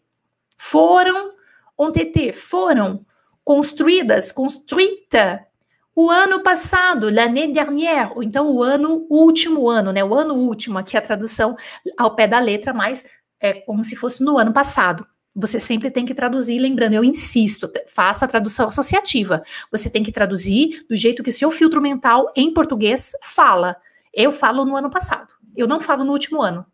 Foram, 0.58 1.30
on 1.78 1.90
TT, 1.90 2.32
foram 2.32 3.04
construídas, 3.44 4.32
construída, 4.32 5.46
o 5.94 6.08
ano 6.08 6.42
passado, 6.42 7.10
l'année 7.10 7.48
dernière, 7.48 8.12
ou 8.14 8.22
então 8.22 8.50
o 8.50 8.62
ano, 8.62 9.06
o 9.10 9.22
último 9.22 9.68
ano, 9.68 9.92
né? 9.92 10.02
O 10.02 10.14
ano 10.14 10.34
último, 10.34 10.78
aqui 10.78 10.96
a 10.96 11.02
tradução 11.02 11.56
ao 11.98 12.14
pé 12.14 12.26
da 12.26 12.38
letra, 12.38 12.72
mas 12.72 13.04
é 13.40 13.54
como 13.54 13.82
se 13.84 13.96
fosse 13.96 14.22
no 14.24 14.38
ano 14.38 14.52
passado. 14.52 15.06
Você 15.34 15.60
sempre 15.60 15.90
tem 15.90 16.04
que 16.04 16.14
traduzir, 16.14 16.58
lembrando, 16.58 16.94
eu 16.94 17.04
insisto, 17.04 17.70
faça 17.86 18.24
a 18.24 18.28
tradução 18.28 18.68
associativa. 18.68 19.42
Você 19.70 19.88
tem 19.90 20.02
que 20.02 20.12
traduzir 20.12 20.84
do 20.88 20.96
jeito 20.96 21.22
que 21.22 21.30
seu 21.30 21.50
filtro 21.50 21.80
mental 21.80 22.32
em 22.36 22.52
português 22.52 23.12
fala. 23.22 23.76
Eu 24.12 24.32
falo 24.32 24.64
no 24.64 24.76
ano 24.76 24.90
passado. 24.90 25.32
Eu 25.56 25.68
não 25.68 25.80
falo 25.80 26.04
no 26.04 26.12
último 26.12 26.42
ano. 26.42 26.64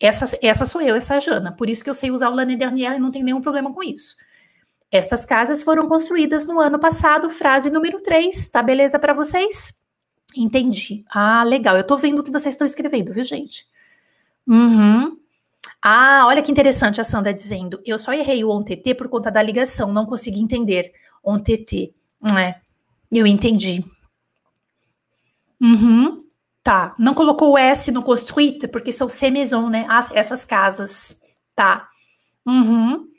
Essa, 0.00 0.38
essa 0.42 0.64
sou 0.64 0.80
eu, 0.80 0.96
essa 0.96 1.14
é 1.14 1.16
a 1.18 1.20
Jana. 1.20 1.52
Por 1.56 1.68
isso 1.68 1.84
que 1.84 1.90
eu 1.90 1.94
sei 1.94 2.10
usar 2.10 2.30
o 2.30 2.34
l'année 2.34 2.56
dernière 2.56 2.96
e 2.96 2.98
não 2.98 3.10
tenho 3.10 3.24
nenhum 3.24 3.40
problema 3.40 3.72
com 3.72 3.82
isso. 3.82 4.16
Essas 4.92 5.24
casas 5.24 5.62
foram 5.62 5.88
construídas 5.88 6.46
no 6.46 6.60
ano 6.60 6.78
passado, 6.78 7.30
frase 7.30 7.70
número 7.70 8.02
3. 8.02 8.50
Tá 8.50 8.62
beleza 8.62 8.98
para 8.98 9.14
vocês? 9.14 9.74
Entendi. 10.36 11.02
Ah, 11.10 11.42
legal. 11.42 11.78
Eu 11.78 11.86
tô 11.86 11.96
vendo 11.96 12.18
o 12.18 12.22
que 12.22 12.30
vocês 12.30 12.54
estão 12.54 12.66
escrevendo, 12.66 13.14
viu, 13.14 13.24
gente? 13.24 13.66
Uhum. 14.46 15.16
Ah, 15.80 16.24
olha 16.26 16.42
que 16.42 16.52
interessante 16.52 17.00
a 17.00 17.04
Sandra 17.04 17.32
dizendo. 17.32 17.80
Eu 17.86 17.98
só 17.98 18.12
errei 18.12 18.44
o 18.44 18.50
ONTT 18.50 18.94
por 18.94 19.08
conta 19.08 19.30
da 19.30 19.42
ligação, 19.42 19.90
não 19.90 20.04
consegui 20.04 20.40
entender. 20.40 20.92
ONTT. 21.24 21.94
É, 22.38 22.56
eu 23.10 23.26
entendi. 23.26 23.82
Uhum. 25.58 26.22
Tá. 26.62 26.94
Não 26.98 27.14
colocou 27.14 27.52
o 27.52 27.58
S 27.58 27.90
no 27.90 28.02
construite, 28.02 28.68
porque 28.68 28.92
são 28.92 29.08
C-maison, 29.08 29.70
né? 29.70 29.86
As, 29.88 30.10
essas 30.12 30.44
casas. 30.44 31.18
Tá. 31.56 31.88
Uhum. 32.46 33.11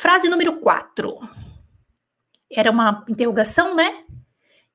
Frase 0.00 0.30
número 0.30 0.54
4. 0.54 1.18
Era 2.50 2.70
uma 2.70 3.04
interrogação, 3.06 3.76
né? 3.76 4.02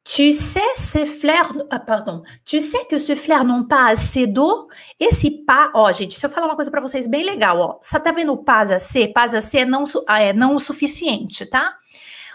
Tu 0.04 0.32
sais, 0.32 0.76
ces 0.76 1.08
fleurs. 1.20 1.52
Ah, 1.72 1.80
pardon. 1.80 2.22
Tu 2.46 2.60
sais 2.60 2.86
que 2.88 2.96
ce 3.00 3.16
fleurs 3.16 3.44
n'ont 3.44 3.64
pas 3.64 3.88
assez 3.88 4.28
d'eau? 4.28 4.68
Esse 5.00 5.32
pas. 5.44 5.72
Ó, 5.74 5.92
gente, 5.92 6.20
se 6.20 6.24
eu 6.24 6.30
falar 6.30 6.46
uma 6.46 6.56
coisa 6.56 6.70
para 6.70 6.80
vocês 6.80 7.08
bem 7.08 7.26
legal, 7.26 7.60
ó. 7.60 7.80
Você 7.82 8.00
tá 8.00 8.12
vendo 8.12 8.34
o 8.34 8.44
pas 8.44 8.70
assez? 8.70 9.08
Pas 9.08 9.34
assez 9.34 9.62
é 9.62 9.66
não, 9.66 9.84
é 10.08 10.32
não 10.32 10.56
o 10.56 10.60
suficiente, 10.60 11.44
tá? 11.48 11.76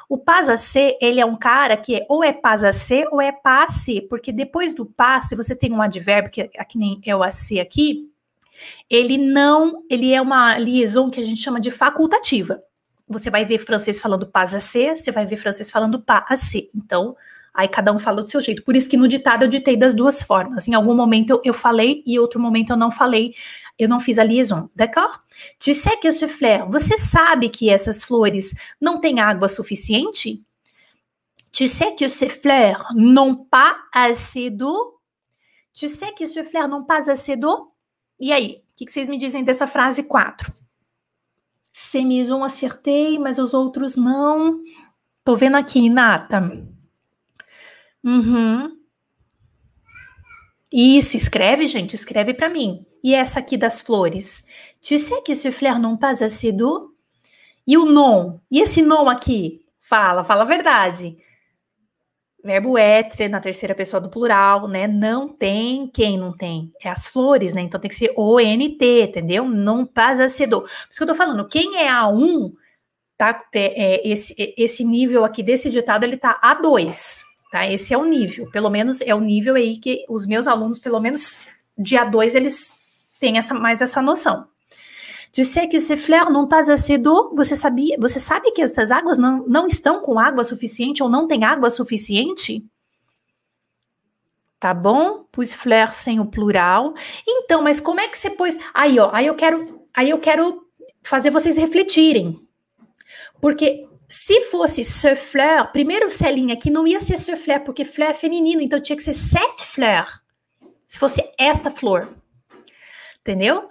O 0.08 0.18
pas 0.18 0.48
assez, 0.48 0.98
ele 1.00 1.20
é 1.20 1.24
um 1.24 1.36
cara 1.36 1.76
que 1.76 1.94
é, 1.94 2.06
ou 2.08 2.24
é 2.24 2.32
pas 2.32 2.64
assez 2.64 3.06
ou 3.12 3.20
é 3.20 3.30
passe, 3.30 4.00
porque 4.10 4.32
depois 4.32 4.74
do 4.74 4.84
pas, 4.84 5.28
se 5.28 5.36
você 5.36 5.54
tem 5.54 5.72
um 5.72 5.80
advérbio, 5.80 6.32
que 6.32 6.50
aqui 6.58 6.76
nem 6.76 7.00
é 7.06 7.14
o 7.14 7.22
assez 7.22 7.60
aqui, 7.60 8.10
ele 8.90 9.16
não. 9.16 9.84
Ele 9.88 10.12
é 10.12 10.20
uma 10.20 10.58
liaison 10.58 11.08
que 11.08 11.20
a 11.20 11.24
gente 11.24 11.40
chama 11.40 11.60
de 11.60 11.70
facultativa. 11.70 12.60
Você 13.10 13.28
vai 13.28 13.44
ver 13.44 13.58
francês 13.58 14.00
falando 14.00 14.26
pas 14.26 14.54
assez, 14.54 14.96
você 14.96 15.10
vai 15.10 15.26
ver 15.26 15.36
francês 15.36 15.70
falando 15.70 16.00
pas 16.00 16.24
assez. 16.28 16.70
Então 16.74 17.16
Aí 17.52 17.68
cada 17.68 17.92
um 17.92 17.98
fala 17.98 18.22
do 18.22 18.28
seu 18.28 18.40
jeito. 18.40 18.62
Por 18.62 18.76
isso 18.76 18.88
que 18.88 18.96
no 18.96 19.08
ditado 19.08 19.44
eu 19.44 19.48
ditei 19.48 19.76
das 19.76 19.94
duas 19.94 20.22
formas. 20.22 20.68
Em 20.68 20.74
algum 20.74 20.94
momento 20.94 21.40
eu, 21.44 21.52
falei 21.52 22.02
e 22.06 22.18
outro 22.18 22.40
momento 22.40 22.70
eu 22.70 22.76
não 22.76 22.90
falei. 22.90 23.34
Eu 23.78 23.88
não 23.88 23.98
fiz 23.98 24.18
a 24.18 24.24
liaison, 24.24 24.68
d'accord? 24.74 25.18
Tu 25.58 25.72
sais 25.72 25.96
que 25.98 26.10
ce 26.12 26.28
fleur, 26.28 26.68
você 26.70 26.98
sabe 26.98 27.48
que 27.48 27.70
essas 27.70 28.04
flores 28.04 28.54
não 28.80 29.00
têm 29.00 29.20
água 29.20 29.48
suficiente? 29.48 30.44
Tu 31.50 31.66
sais 31.66 31.92
que 31.96 32.08
ces 32.08 32.28
fleurs 32.28 32.84
n'ont 32.94 33.34
pas 33.34 33.76
assez 33.92 34.50
d'eau? 34.50 35.00
Tu 35.72 35.88
sais 35.88 36.12
que 36.12 36.26
ce 36.26 36.44
fleur 36.44 36.68
n'ont 36.68 36.84
pas 36.84 37.10
assez 37.10 37.36
d'eau? 37.36 37.72
E 38.18 38.32
aí, 38.32 38.62
o 38.72 38.76
que, 38.76 38.84
que, 38.84 38.92
vocês 38.92 39.08
me 39.08 39.18
dizem 39.18 39.42
dessa 39.42 39.66
frase 39.66 40.02
4? 40.02 40.52
Semison 41.72 42.44
acertei, 42.44 43.18
mas 43.18 43.38
os 43.38 43.54
outros 43.54 43.96
não. 43.96 44.60
Tô 45.24 45.36
vendo 45.36 45.56
aqui, 45.56 45.88
Nata. 45.88 46.40
Uhum. 48.02 48.76
Isso, 50.72 51.16
escreve, 51.16 51.66
gente, 51.66 51.94
escreve 51.94 52.32
para 52.34 52.48
mim. 52.48 52.86
E 53.02 53.14
essa 53.14 53.40
aqui 53.40 53.56
das 53.56 53.80
flores? 53.80 54.46
Tu 54.80 54.98
sais 54.98 55.22
que 55.22 55.34
ce 55.34 55.50
fleur 55.50 55.78
non 55.78 55.96
pas 55.96 56.22
assez 56.22 56.52
d'eau? 56.52 56.94
E 57.66 57.76
o 57.76 57.84
non? 57.84 58.40
E 58.50 58.60
esse 58.60 58.82
non 58.82 59.08
aqui? 59.08 59.64
Fala, 59.80 60.22
fala 60.22 60.42
a 60.42 60.46
verdade. 60.46 61.18
Verbo 62.42 62.78
être 62.78 63.28
na 63.28 63.40
terceira 63.40 63.74
pessoa 63.74 64.00
do 64.00 64.08
plural, 64.08 64.66
né? 64.66 64.86
Não 64.86 65.28
tem 65.28 65.86
quem 65.88 66.18
não 66.18 66.32
tem. 66.32 66.72
É 66.82 66.88
as 66.88 67.06
flores, 67.06 67.52
né? 67.52 67.60
Então 67.60 67.80
tem 67.80 67.88
que 67.88 67.94
ser 67.94 68.12
O-N-T, 68.16 69.02
entendeu? 69.02 69.44
Não 69.44 69.84
pas 69.84 70.18
assez 70.18 70.46
d'eau. 70.46 70.62
Por 70.62 70.68
isso 70.90 70.98
que 70.98 71.02
eu 71.02 71.08
tô 71.08 71.14
falando, 71.14 71.46
quem 71.48 71.78
é 71.78 71.88
A1, 71.88 72.52
tá? 73.16 73.44
É, 73.52 73.94
é, 73.94 74.08
esse, 74.08 74.34
esse 74.56 74.84
nível 74.84 75.24
aqui 75.24 75.42
desse 75.42 75.70
ditado, 75.70 76.04
ele 76.04 76.16
tá 76.16 76.40
A2. 76.42 77.22
Tá? 77.50 77.66
Esse 77.66 77.92
é 77.92 77.98
o 77.98 78.04
nível, 78.04 78.48
pelo 78.50 78.70
menos 78.70 79.00
é 79.00 79.14
o 79.14 79.20
nível 79.20 79.56
aí 79.56 79.76
que 79.76 80.04
os 80.08 80.24
meus 80.24 80.46
alunos, 80.46 80.78
pelo 80.78 81.00
menos 81.00 81.46
dia 81.76 82.04
2, 82.04 82.36
eles 82.36 82.78
têm 83.18 83.38
essa, 83.38 83.52
mais 83.52 83.82
essa 83.82 84.00
noção. 84.00 84.46
Tu 85.32 85.42
que 85.68 85.78
ces 85.78 85.96
fleurs 85.96 86.30
n'ont 86.30 86.48
pas 86.48 86.70
assez 86.70 86.98
d'eau? 86.98 87.32
Você 87.36 87.54
sabia? 87.54 87.96
Você 88.00 88.18
sabe 88.18 88.50
que 88.50 88.62
essas 88.62 88.90
águas 88.90 89.16
não, 89.16 89.46
não 89.46 89.66
estão 89.66 90.00
com 90.00 90.18
água 90.18 90.42
suficiente 90.42 91.02
ou 91.02 91.08
não 91.08 91.28
tem 91.28 91.44
água 91.44 91.70
suficiente? 91.70 92.64
Tá 94.58 94.74
bom? 94.74 95.24
Pus 95.30 95.54
fleur 95.54 95.92
sem 95.92 96.18
o 96.18 96.26
plural. 96.26 96.94
Então, 97.26 97.62
mas 97.62 97.80
como 97.80 98.00
é 98.00 98.08
que 98.08 98.18
você 98.18 98.30
pôs? 98.30 98.58
Aí, 98.74 98.98
ó, 98.98 99.10
aí 99.12 99.26
eu 99.26 99.34
quero, 99.34 99.86
aí 99.94 100.10
eu 100.10 100.18
quero 100.18 100.66
fazer 101.02 101.30
vocês 101.30 101.56
refletirem. 101.56 102.46
Porque 103.40 103.88
se 104.08 104.40
fosse 104.42 104.84
ce 104.84 105.14
fleur, 105.14 105.70
primeiro 105.70 106.10
Celinha 106.10 106.54
aqui 106.54 106.70
não 106.70 106.86
ia 106.86 107.00
ser 107.00 107.16
ce 107.16 107.36
fleur, 107.36 107.60
porque 107.60 107.84
fleur 107.84 108.10
é 108.10 108.14
feminino, 108.14 108.60
então 108.60 108.80
tinha 108.80 108.96
que 108.96 109.04
ser 109.04 109.14
cette 109.14 109.64
fleur. 109.64 110.20
Se 110.86 110.98
fosse 110.98 111.22
esta 111.38 111.70
flor. 111.70 112.08
Entendeu? 113.20 113.68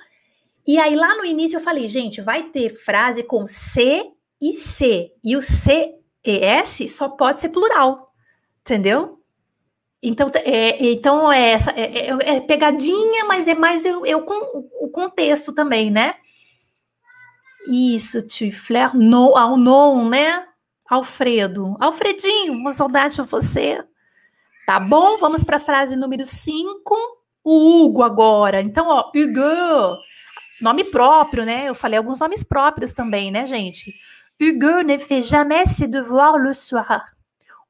E 0.69 0.77
aí 0.77 0.95
lá 0.95 1.15
no 1.15 1.25
início 1.25 1.57
eu 1.57 1.63
falei, 1.63 1.87
gente, 1.87 2.21
vai 2.21 2.43
ter 2.43 2.69
frase 2.69 3.23
com 3.23 3.47
C 3.47 4.05
e 4.39 4.53
C. 4.53 5.11
E 5.23 5.35
o 5.35 5.41
C 5.41 5.95
e 6.23 6.37
S 6.45 6.87
só 6.89 7.09
pode 7.09 7.39
ser 7.39 7.49
plural. 7.49 8.13
Entendeu? 8.61 9.19
Então, 9.99 10.31
é, 10.35 10.77
então 10.91 11.31
é, 11.31 11.53
essa, 11.53 11.71
é, 11.71 12.09
é, 12.11 12.35
é 12.35 12.39
pegadinha, 12.39 13.25
mas 13.25 13.47
é 13.47 13.55
mais 13.55 13.83
eu, 13.83 14.05
eu 14.05 14.21
com 14.21 14.69
o 14.79 14.89
contexto 14.89 15.55
também, 15.55 15.89
né? 15.89 16.13
Isso, 17.67 18.21
tu 18.27 18.51
fleur 18.51 18.95
no, 18.95 19.35
ao 19.35 19.57
non, 19.57 20.07
né? 20.07 20.45
Alfredo. 20.87 21.77
Alfredinho, 21.79 22.53
uma 22.53 22.73
saudade 22.73 23.15
de 23.15 23.23
você. 23.23 23.83
Tá 24.67 24.79
bom? 24.79 25.17
Vamos 25.17 25.43
para 25.43 25.57
a 25.57 25.59
frase 25.59 25.95
número 25.95 26.27
5. 26.27 26.95
O 27.43 27.85
Hugo 27.85 28.03
agora. 28.03 28.61
Então, 28.61 28.87
ó, 28.87 29.09
Hugo. 29.15 29.97
Nome 30.61 30.83
próprio, 30.85 31.45
né? 31.45 31.69
Eu 31.69 31.75
falei 31.75 31.97
alguns 31.97 32.19
nomes 32.19 32.43
próprios 32.43 32.93
também, 32.93 33.31
né, 33.31 33.45
gente? 33.45 33.93
Hugo 34.41 34.81
ne 34.81 34.99
fait 34.99 35.21
jamais 35.21 35.71
ses 35.71 35.89
devoirs 35.89 36.41
le 36.41 36.53
soir. 36.53 37.03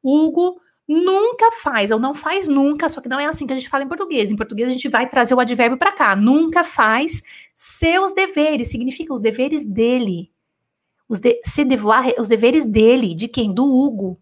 Hugo 0.04 0.60
nunca 0.88 1.52
faz, 1.62 1.92
ou 1.92 2.00
não 2.00 2.16
faz 2.16 2.48
nunca, 2.48 2.90
só 2.90 3.00
que 3.00 3.10
não 3.10 3.20
é 3.20 3.26
assim 3.26 3.46
que 3.46 3.54
a 3.54 3.56
gente 3.56 3.70
fala 3.70 3.84
em 3.84 3.88
português. 3.88 4.32
Em 4.32 4.36
português 4.36 4.70
a 4.70 4.72
gente 4.72 4.88
vai 4.88 5.08
trazer 5.08 5.34
o 5.34 5.40
advérbio 5.40 5.78
para 5.78 5.92
cá. 5.92 6.16
Nunca 6.16 6.64
faz 6.64 7.22
seus 7.54 8.14
deveres, 8.14 8.70
significa 8.70 9.14
os 9.14 9.22
deveres 9.22 9.66
dele. 9.66 10.32
Os, 11.08 11.20
de, 11.20 11.40
se 11.44 11.64
devoir, 11.66 12.14
os 12.20 12.28
deveres 12.28 12.66
dele, 12.66 13.14
de 13.14 13.28
quem? 13.28 13.54
Do 13.54 13.66
Hugo. 13.66 14.20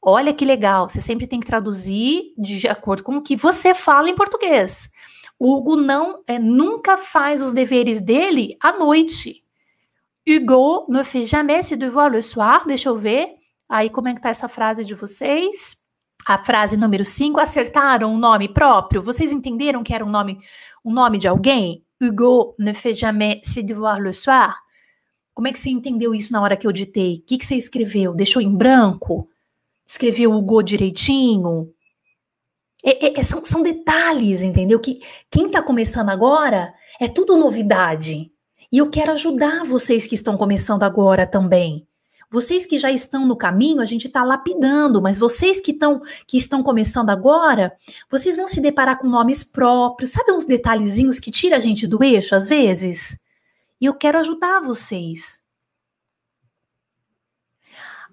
Olha 0.00 0.34
que 0.34 0.44
legal, 0.44 0.88
você 0.88 1.00
sempre 1.00 1.26
tem 1.26 1.40
que 1.40 1.46
traduzir 1.46 2.34
de 2.36 2.68
acordo 2.68 3.02
com 3.02 3.16
o 3.16 3.22
que 3.22 3.36
você 3.36 3.72
fala 3.72 4.10
em 4.10 4.14
português. 4.14 4.90
O 5.38 5.56
Hugo 5.56 5.76
não, 5.76 6.22
é, 6.26 6.38
nunca 6.38 6.96
faz 6.96 7.42
os 7.42 7.52
deveres 7.52 8.00
dele 8.00 8.56
à 8.60 8.72
noite. 8.72 9.44
Hugo 10.26 10.86
ne 10.88 11.04
fait 11.04 11.24
jamais 11.24 11.66
ses 11.66 11.78
devoirs 11.78 12.12
le 12.12 12.22
soir. 12.22 12.66
Deixa 12.66 12.88
eu 12.88 12.96
ver. 12.96 13.34
Aí, 13.68 13.90
como 13.90 14.08
é 14.08 14.14
que 14.14 14.20
tá 14.20 14.30
essa 14.30 14.48
frase 14.48 14.84
de 14.84 14.94
vocês? 14.94 15.84
a 16.24 16.38
frase 16.38 16.76
número 16.76 17.04
5, 17.04 17.38
acertaram 17.38 18.14
o 18.14 18.18
nome 18.18 18.48
próprio? 18.48 19.02
Vocês 19.02 19.30
entenderam 19.30 19.82
que 19.82 19.94
era 19.94 20.04
um 20.04 20.10
nome, 20.10 20.38
um 20.84 20.92
nome 20.92 21.18
de 21.18 21.28
alguém? 21.28 21.84
Hugo 22.00 22.54
ne 22.58 22.72
fait 22.72 22.94
jamais 22.94 23.40
ses 23.44 23.64
devoirs 23.64 24.02
le 24.02 24.12
soir. 24.12 24.56
Como 25.34 25.48
é 25.48 25.52
que 25.52 25.58
você 25.58 25.68
entendeu 25.68 26.14
isso 26.14 26.32
na 26.32 26.40
hora 26.40 26.56
que 26.56 26.66
eu 26.66 26.72
ditei? 26.72 27.16
O 27.16 27.22
que, 27.26 27.38
que 27.38 27.44
você 27.44 27.56
escreveu? 27.56 28.14
Deixou 28.14 28.40
em 28.40 28.54
branco? 28.54 29.28
Escreveu 29.86 30.32
Hugo 30.32 30.62
direitinho? 30.62 31.72
É, 32.84 33.06
é, 33.06 33.20
é 33.20 33.22
são, 33.22 33.44
são 33.44 33.62
detalhes, 33.62 34.42
entendeu? 34.42 34.78
Que 34.78 35.00
quem 35.30 35.46
está 35.46 35.62
começando 35.62 36.10
agora 36.10 36.74
é 37.00 37.08
tudo 37.08 37.36
novidade. 37.36 38.30
E 38.70 38.78
eu 38.78 38.90
quero 38.90 39.12
ajudar 39.12 39.64
vocês 39.64 40.06
que 40.06 40.14
estão 40.14 40.36
começando 40.36 40.82
agora 40.82 41.26
também. 41.26 41.86
Vocês 42.30 42.66
que 42.66 42.78
já 42.78 42.90
estão 42.90 43.24
no 43.24 43.36
caminho, 43.36 43.80
a 43.80 43.84
gente 43.84 44.08
está 44.08 44.24
lapidando, 44.24 45.00
mas 45.00 45.16
vocês 45.16 45.60
que, 45.60 45.70
estão 45.70 46.02
que 46.26 46.36
estão 46.36 46.64
começando 46.64 47.10
agora, 47.10 47.72
vocês 48.10 48.34
vão 48.34 48.48
se 48.48 48.60
deparar 48.60 48.98
com 48.98 49.06
nomes 49.06 49.44
próprios, 49.44 50.10
sabe 50.10 50.32
uns 50.32 50.44
detalhezinhos 50.44 51.20
que 51.20 51.30
tira 51.30 51.56
a 51.56 51.60
gente 51.60 51.86
do 51.86 52.02
eixo 52.02 52.34
às 52.34 52.48
vezes? 52.48 53.16
E 53.80 53.86
eu 53.86 53.94
quero 53.94 54.18
ajudar 54.18 54.60
vocês. 54.60 55.43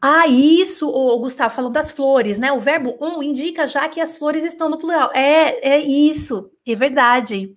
Ah, 0.01 0.27
isso, 0.27 0.89
o 0.89 1.19
Gustavo 1.19 1.53
falou 1.53 1.69
das 1.69 1.91
flores, 1.91 2.39
né? 2.39 2.51
O 2.51 2.59
verbo 2.59 2.97
um 2.99 3.21
indica 3.21 3.67
já 3.67 3.87
que 3.87 4.01
as 4.01 4.17
flores 4.17 4.43
estão 4.43 4.67
no 4.67 4.79
plural. 4.79 5.11
É, 5.13 5.75
é 5.75 5.79
isso, 5.79 6.49
é 6.65 6.73
verdade. 6.73 7.53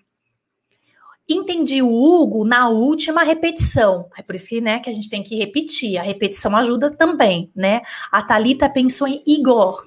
Entendi 1.26 1.80
o 1.80 1.90
Hugo 1.90 2.44
na 2.44 2.68
última 2.68 3.22
repetição. 3.22 4.10
É 4.14 4.20
por 4.20 4.34
isso 4.34 4.46
que, 4.48 4.60
né, 4.60 4.78
que 4.78 4.90
a 4.90 4.92
gente 4.92 5.08
tem 5.08 5.22
que 5.22 5.36
repetir. 5.36 5.96
A 5.96 6.02
repetição 6.02 6.54
ajuda 6.54 6.94
também, 6.94 7.50
né? 7.56 7.80
A 8.12 8.22
Talita 8.22 8.68
pensou 8.68 9.08
em 9.08 9.22
Igor. 9.26 9.82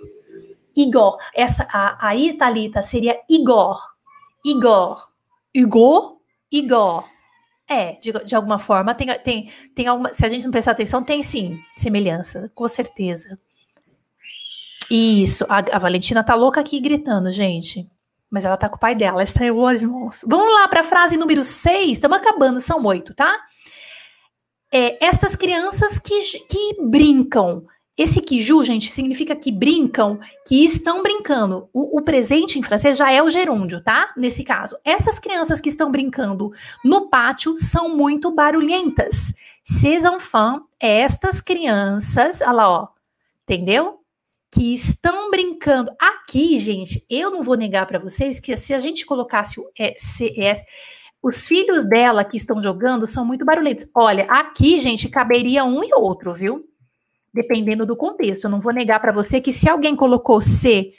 Igor. 0.75 1.19
Essa 1.35 1.67
a, 1.71 2.07
aí 2.07 2.33
Talita 2.33 2.81
seria 2.81 3.19
Igor. 3.29 3.79
Igor. 4.43 5.09
Igor, 5.53 6.17
Igor. 6.51 7.05
É, 7.69 7.93
de, 7.93 8.11
de 8.23 8.35
alguma 8.35 8.57
forma 8.57 8.95
tem 8.95 9.07
tem 9.19 9.51
tem 9.75 9.87
alguma, 9.87 10.13
se 10.13 10.25
a 10.25 10.29
gente 10.29 10.45
não 10.45 10.51
prestar 10.51 10.71
atenção, 10.71 11.03
tem 11.03 11.21
sim 11.21 11.59
semelhança, 11.75 12.49
com 12.55 12.67
certeza. 12.67 13.37
Isso, 14.89 15.45
a, 15.49 15.57
a 15.75 15.79
Valentina 15.79 16.23
tá 16.23 16.33
louca 16.33 16.61
aqui 16.61 16.79
gritando, 16.79 17.31
gente. 17.31 17.85
Mas 18.29 18.45
ela 18.45 18.57
tá 18.57 18.67
com 18.67 18.75
o 18.75 18.79
pai 18.79 18.95
dela, 18.95 19.17
ela 19.17 19.23
estreou 19.23 19.59
hoje, 19.59 19.85
moço. 19.85 20.27
Vamos 20.27 20.53
lá 20.53 20.67
para 20.67 20.81
a 20.81 20.83
frase 20.83 21.17
número 21.17 21.43
6, 21.43 21.93
estamos 21.93 22.17
acabando, 22.17 22.59
são 22.59 22.83
oito, 22.85 23.13
tá? 23.13 23.33
É, 24.71 25.03
estas 25.05 25.35
crianças 25.35 25.97
que, 25.97 26.39
que 26.39 26.77
brincam. 26.81 27.65
Esse 27.97 28.21
quiju, 28.21 28.63
gente, 28.63 28.91
significa 28.91 29.35
que 29.35 29.51
brincam, 29.51 30.19
que 30.45 30.63
estão 30.63 31.01
brincando. 31.01 31.67
O, 31.73 31.97
o, 31.97 32.01
presente 32.03 32.59
em 32.59 32.63
francês 32.63 32.97
já 32.97 33.11
é 33.11 33.23
o 33.23 33.29
gerúndio, 33.29 33.81
tá? 33.81 34.13
Nesse 34.15 34.43
caso. 34.43 34.77
Essas 34.85 35.17
crianças 35.17 35.59
que 35.59 35.69
estão 35.69 35.89
brincando 35.89 36.51
no 36.85 37.09
pátio 37.09 37.57
são 37.57 37.95
muito 37.95 38.31
barulhentas. 38.31 39.33
Ces 39.63 40.05
enfants, 40.05 40.63
estas 40.79 41.41
crianças, 41.41 42.41
olha 42.41 42.51
lá, 42.51 42.69
ó, 42.69 42.87
entendeu? 43.43 43.97
que 44.49 44.73
estão 44.73 45.29
brincando. 45.29 45.91
Aqui, 45.99 46.57
gente, 46.57 47.05
eu 47.09 47.29
não 47.29 47.43
vou 47.43 47.55
negar 47.55 47.85
para 47.85 47.99
vocês 47.99 48.39
que 48.39 48.55
se 48.55 48.73
a 48.73 48.79
gente 48.79 49.05
colocasse 49.05 49.59
o 49.59 49.69
CS, 49.97 50.63
os 51.21 51.47
filhos 51.47 51.87
dela 51.87 52.23
que 52.23 52.37
estão 52.37 52.61
jogando 52.63 53.07
são 53.07 53.25
muito 53.25 53.43
barulhentos. 53.43 53.85
Olha, 53.93 54.25
aqui, 54.25 54.79
gente, 54.79 55.09
caberia 55.09 55.65
um 55.65 55.83
e 55.83 55.93
outro, 55.93 56.33
viu? 56.33 56.65
Dependendo 57.37 57.85
do 57.85 57.95
contexto. 57.95 58.45
Eu 58.45 58.49
não 58.49 58.59
vou 58.59 58.73
negar 58.73 58.99
para 58.99 59.11
você 59.11 59.39
que 59.39 59.51
se 59.51 59.69
alguém 59.69 59.95
colocou 59.95 60.41
C, 60.41 60.91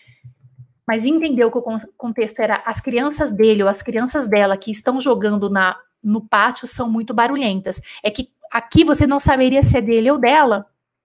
mas 0.87 1.05
entendeu 1.05 1.51
que 1.51 1.59
o 1.59 1.81
contexto 1.97 2.39
era 2.41 2.63
as 2.65 2.81
crianças 2.81 3.33
dele 3.33 3.65
ou 3.65 3.69
as 3.69 3.83
crianças 3.83 4.29
dela 4.29 4.57
que 4.57 4.71
estão 4.71 5.01
jogando 5.01 5.51
na, 5.51 5.77
no 6.03 6.21
pátio 6.21 6.67
são 6.67 6.89
muito 6.89 7.13
barulhentas. 7.13 7.81
É 8.03 8.11
que 8.11 8.29
aqui 8.51 8.85
você 8.85 9.07
não 9.07 9.19
saberia 9.19 9.63
se 9.65 9.77
é 9.77 9.81
dele 9.81 10.11
ou 10.11 10.17
dela, 10.17 10.65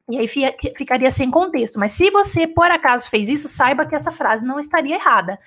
e 0.09 0.17
aí 0.17 0.27
ficaria 0.27 1.11
sem 1.11 1.31
contexto. 1.31 1.79
Mas 1.79 1.93
se 1.93 2.11
você, 2.11 2.45
por 2.45 2.69
acaso, 2.69 3.09
fez 3.09 3.27
isso, 3.27 3.47
saiba 3.47 3.85
que 3.85 3.95
essa 3.95 4.11
frase 4.11 4.45
não 4.45 4.59
estaria 4.59 4.95
errada, 4.95 5.39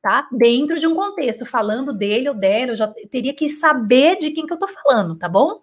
tá? 0.00 0.28
Dentro 0.30 0.78
de 0.78 0.86
um 0.86 0.94
contexto, 0.94 1.44
falando 1.44 1.92
dele 1.92 2.28
ou 2.28 2.34
dela, 2.34 2.72
eu 2.72 2.76
já 2.76 2.86
teria 3.10 3.34
que 3.34 3.48
saber 3.48 4.16
de 4.16 4.30
quem 4.30 4.46
que 4.46 4.52
eu 4.52 4.58
tô 4.58 4.68
falando, 4.68 5.16
tá 5.16 5.28
bom? 5.28 5.60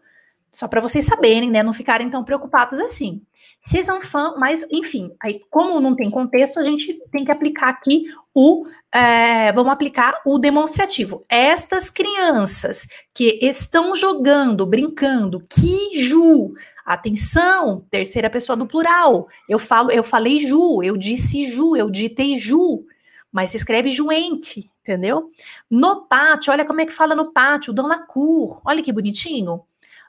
Só 0.51 0.67
para 0.67 0.81
vocês 0.81 1.05
saberem, 1.05 1.49
né? 1.49 1.63
Não 1.63 1.73
ficarem 1.73 2.09
tão 2.09 2.23
preocupados 2.23 2.79
assim. 2.79 3.21
Season 3.63 4.01
fan, 4.01 4.33
mas 4.39 4.65
enfim, 4.71 5.11
aí 5.21 5.39
como 5.51 5.79
não 5.79 5.95
tem 5.95 6.09
contexto, 6.09 6.59
a 6.59 6.63
gente 6.63 6.99
tem 7.11 7.23
que 7.23 7.31
aplicar 7.31 7.69
aqui 7.69 8.05
o, 8.33 8.65
é, 8.91 9.51
vamos 9.51 9.71
aplicar 9.71 10.19
o 10.25 10.39
demonstrativo. 10.39 11.23
Estas 11.29 11.87
crianças 11.87 12.87
que 13.13 13.37
estão 13.39 13.95
jogando, 13.95 14.65
brincando, 14.65 15.45
que 15.47 15.99
ju, 16.03 16.55
Atenção, 16.83 17.85
terceira 17.91 18.29
pessoa 18.29 18.57
do 18.57 18.65
plural. 18.65 19.27
Eu 19.47 19.59
falo, 19.59 19.91
eu 19.91 20.03
falei 20.03 20.39
Ju, 20.47 20.81
eu 20.83 20.97
disse 20.97 21.49
Ju, 21.51 21.75
eu 21.75 21.89
ditei 21.89 22.39
Ju, 22.39 22.83
mas 23.31 23.51
se 23.51 23.57
escreve 23.57 23.91
Juente, 23.91 24.69
entendeu? 24.81 25.29
No 25.69 26.07
pátio, 26.07 26.51
olha 26.51 26.65
como 26.65 26.81
é 26.81 26.85
que 26.85 26.91
fala 26.91 27.15
no 27.15 27.31
pátio, 27.31 27.71
Dona 27.71 28.05
Cur. 28.05 28.61
Olha 28.65 28.81
que 28.81 28.91
bonitinho. 28.91 29.61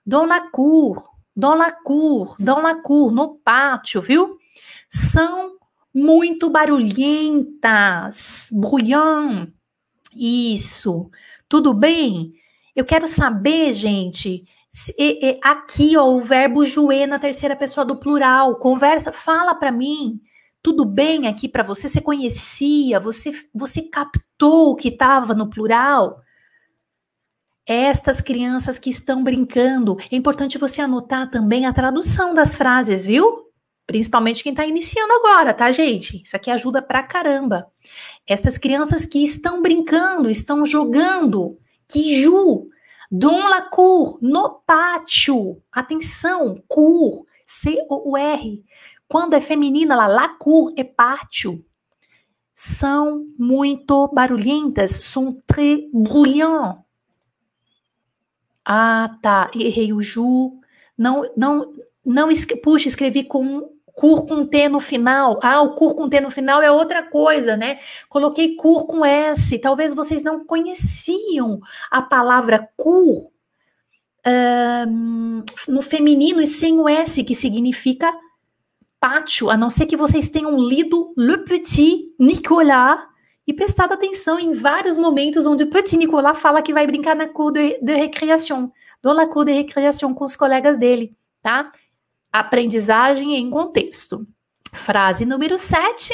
Dona 0.04 0.50
Cur, 0.50 1.11
Dona 1.34 1.72
Cur, 1.72 2.36
Dona 2.38 2.82
Cur, 2.82 3.10
no 3.10 3.36
pátio, 3.36 4.00
viu? 4.00 4.38
São 4.88 5.56
muito 5.94 6.50
barulhentas. 6.50 8.48
Bruyant. 8.52 9.48
Isso. 10.14 11.10
Tudo 11.48 11.72
bem? 11.72 12.34
Eu 12.74 12.84
quero 12.84 13.06
saber, 13.06 13.74
gente, 13.74 14.44
e, 14.98 15.26
e, 15.26 15.40
aqui, 15.42 15.96
ó, 15.96 16.06
o 16.08 16.20
verbo 16.20 16.64
jouer 16.64 17.06
na 17.06 17.18
terceira 17.18 17.54
pessoa 17.54 17.84
do 17.84 17.96
plural. 17.96 18.56
Conversa, 18.56 19.12
fala 19.12 19.54
para 19.54 19.70
mim. 19.70 20.20
Tudo 20.62 20.84
bem 20.84 21.26
aqui 21.26 21.48
para 21.48 21.62
você? 21.62 21.88
Você 21.88 22.00
conhecia? 22.00 22.98
Você, 23.00 23.32
você 23.54 23.82
captou 23.82 24.70
o 24.70 24.76
que 24.76 24.88
estava 24.88 25.34
no 25.34 25.50
plural? 25.50 26.22
Estas 27.72 28.20
crianças 28.20 28.78
que 28.78 28.90
estão 28.90 29.24
brincando. 29.24 29.96
É 30.10 30.14
importante 30.14 30.58
você 30.58 30.82
anotar 30.82 31.30
também 31.30 31.64
a 31.64 31.72
tradução 31.72 32.34
das 32.34 32.54
frases, 32.54 33.06
viu? 33.06 33.46
Principalmente 33.86 34.42
quem 34.42 34.52
está 34.52 34.66
iniciando 34.66 35.10
agora, 35.14 35.54
tá, 35.54 35.72
gente? 35.72 36.22
Isso 36.22 36.36
aqui 36.36 36.50
ajuda 36.50 36.82
pra 36.82 37.02
caramba. 37.02 37.66
Estas 38.26 38.58
crianças 38.58 39.06
que 39.06 39.24
estão 39.24 39.62
brincando, 39.62 40.28
estão 40.28 40.66
jogando. 40.66 41.58
Que 41.90 42.20
ju, 42.20 42.68
Dans 43.10 43.48
la 43.48 43.62
cour, 43.62 44.18
no 44.20 44.60
pátio. 44.66 45.62
Atenção, 45.72 46.62
cour, 46.68 47.24
C-O-U-R. 47.46 48.62
Quando 49.08 49.32
é 49.32 49.40
feminina, 49.40 49.96
lá, 49.96 50.06
la 50.06 50.28
cour 50.28 50.74
é 50.76 50.84
pátio. 50.84 51.64
São 52.54 53.24
muito 53.38 54.08
barulhentas, 54.08 54.90
são 55.04 55.40
très 55.46 55.80
bruyants. 55.90 56.82
Ah, 58.64 59.16
tá, 59.20 59.50
errei 59.54 59.92
o 59.92 60.00
ju. 60.00 60.60
Não, 60.96 61.28
não, 61.36 61.70
não, 62.04 62.28
puxa, 62.62 62.88
escrevi 62.88 63.24
com 63.24 63.68
cur 63.94 64.26
com 64.26 64.46
T 64.46 64.68
no 64.68 64.80
final. 64.80 65.38
Ah, 65.42 65.62
o 65.62 65.74
cur 65.74 65.94
com 65.94 66.08
T 66.08 66.20
no 66.20 66.30
final 66.30 66.62
é 66.62 66.70
outra 66.70 67.02
coisa, 67.02 67.56
né? 67.56 67.78
Coloquei 68.08 68.56
cur 68.56 68.86
com 68.86 69.04
S. 69.04 69.58
Talvez 69.58 69.94
vocês 69.94 70.22
não 70.22 70.44
conheciam 70.44 71.60
a 71.90 72.02
palavra 72.02 72.68
cur 72.76 73.30
um, 74.26 75.42
no 75.68 75.82
feminino 75.82 76.40
e 76.40 76.46
sem 76.46 76.78
o 76.78 76.88
S, 76.88 77.22
que 77.24 77.34
significa 77.34 78.12
pátio, 79.00 79.50
a 79.50 79.56
não 79.56 79.68
ser 79.68 79.86
que 79.86 79.96
vocês 79.96 80.28
tenham 80.28 80.56
lido 80.56 81.12
Le 81.16 81.38
Petit 81.38 82.14
Nicolas 82.18 83.00
e 83.46 83.52
prestado 83.52 83.92
atenção 83.92 84.38
em 84.38 84.52
vários 84.52 84.96
momentos 84.96 85.46
onde 85.46 85.66
Petit 85.66 85.96
Nicolas 85.96 86.40
fala 86.40 86.62
que 86.62 86.72
vai 86.72 86.86
brincar 86.86 87.16
na 87.16 87.28
cour 87.28 87.50
de, 87.50 87.78
de 87.80 87.94
recreação, 87.94 88.72
dans 89.02 89.14
la 89.14 89.26
cour 89.26 89.44
de 89.44 89.52
recreação 89.52 90.14
com 90.14 90.24
os 90.24 90.36
colegas 90.36 90.78
dele, 90.78 91.16
tá? 91.40 91.72
Aprendizagem 92.32 93.36
em 93.36 93.50
contexto. 93.50 94.26
Frase 94.72 95.26
número 95.26 95.58
7. 95.58 96.12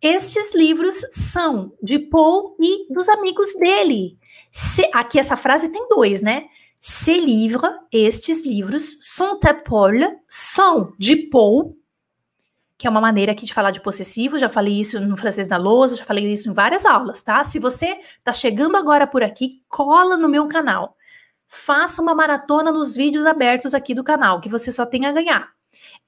Estes 0.00 0.54
livros 0.54 0.98
são 1.10 1.72
de 1.82 1.98
Paul 1.98 2.56
e 2.60 2.92
dos 2.92 3.08
amigos 3.08 3.48
dele. 3.58 4.18
Se, 4.52 4.88
aqui 4.92 5.18
essa 5.18 5.36
frase 5.36 5.70
tem 5.70 5.88
dois, 5.88 6.22
né? 6.22 6.44
Ces 6.80 7.20
livres, 7.20 7.70
estes 7.90 8.44
livros, 8.44 8.98
sont 9.00 9.40
à 9.42 9.52
Paul, 9.52 9.94
são 10.28 10.92
de 10.98 11.16
Paul, 11.16 11.76
que 12.78 12.86
é 12.86 12.90
uma 12.90 13.00
maneira 13.00 13.32
aqui 13.32 13.46
de 13.46 13.54
falar 13.54 13.70
de 13.70 13.80
possessivo, 13.80 14.38
já 14.38 14.48
falei 14.48 14.78
isso 14.80 15.00
no 15.00 15.16
francês 15.16 15.48
da 15.48 15.56
lousa, 15.56 15.96
já 15.96 16.04
falei 16.04 16.30
isso 16.30 16.50
em 16.50 16.52
várias 16.52 16.84
aulas, 16.84 17.22
tá? 17.22 17.42
Se 17.44 17.58
você 17.58 17.98
tá 18.22 18.32
chegando 18.32 18.76
agora 18.76 19.06
por 19.06 19.22
aqui, 19.22 19.62
cola 19.68 20.16
no 20.16 20.28
meu 20.28 20.46
canal 20.46 20.96
faça 21.48 22.02
uma 22.02 22.14
maratona 22.14 22.72
nos 22.72 22.96
vídeos 22.96 23.26
abertos 23.26 23.74
aqui 23.74 23.94
do 23.94 24.04
canal, 24.04 24.40
que 24.40 24.48
você 24.48 24.72
só 24.72 24.84
tem 24.84 25.06
a 25.06 25.12
ganhar. 25.12 25.50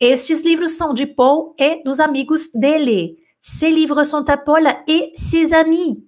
Estes 0.00 0.42
livros 0.42 0.72
são 0.72 0.94
de 0.94 1.06
Paul 1.06 1.54
e 1.58 1.82
dos 1.82 2.00
amigos 2.00 2.50
dele. 2.52 3.18
Ces 3.40 3.72
livros 3.72 4.08
sont 4.08 4.28
à 4.28 4.36
Paul 4.36 4.66
et 4.86 5.12
ses 5.14 5.52
amis. 5.52 5.98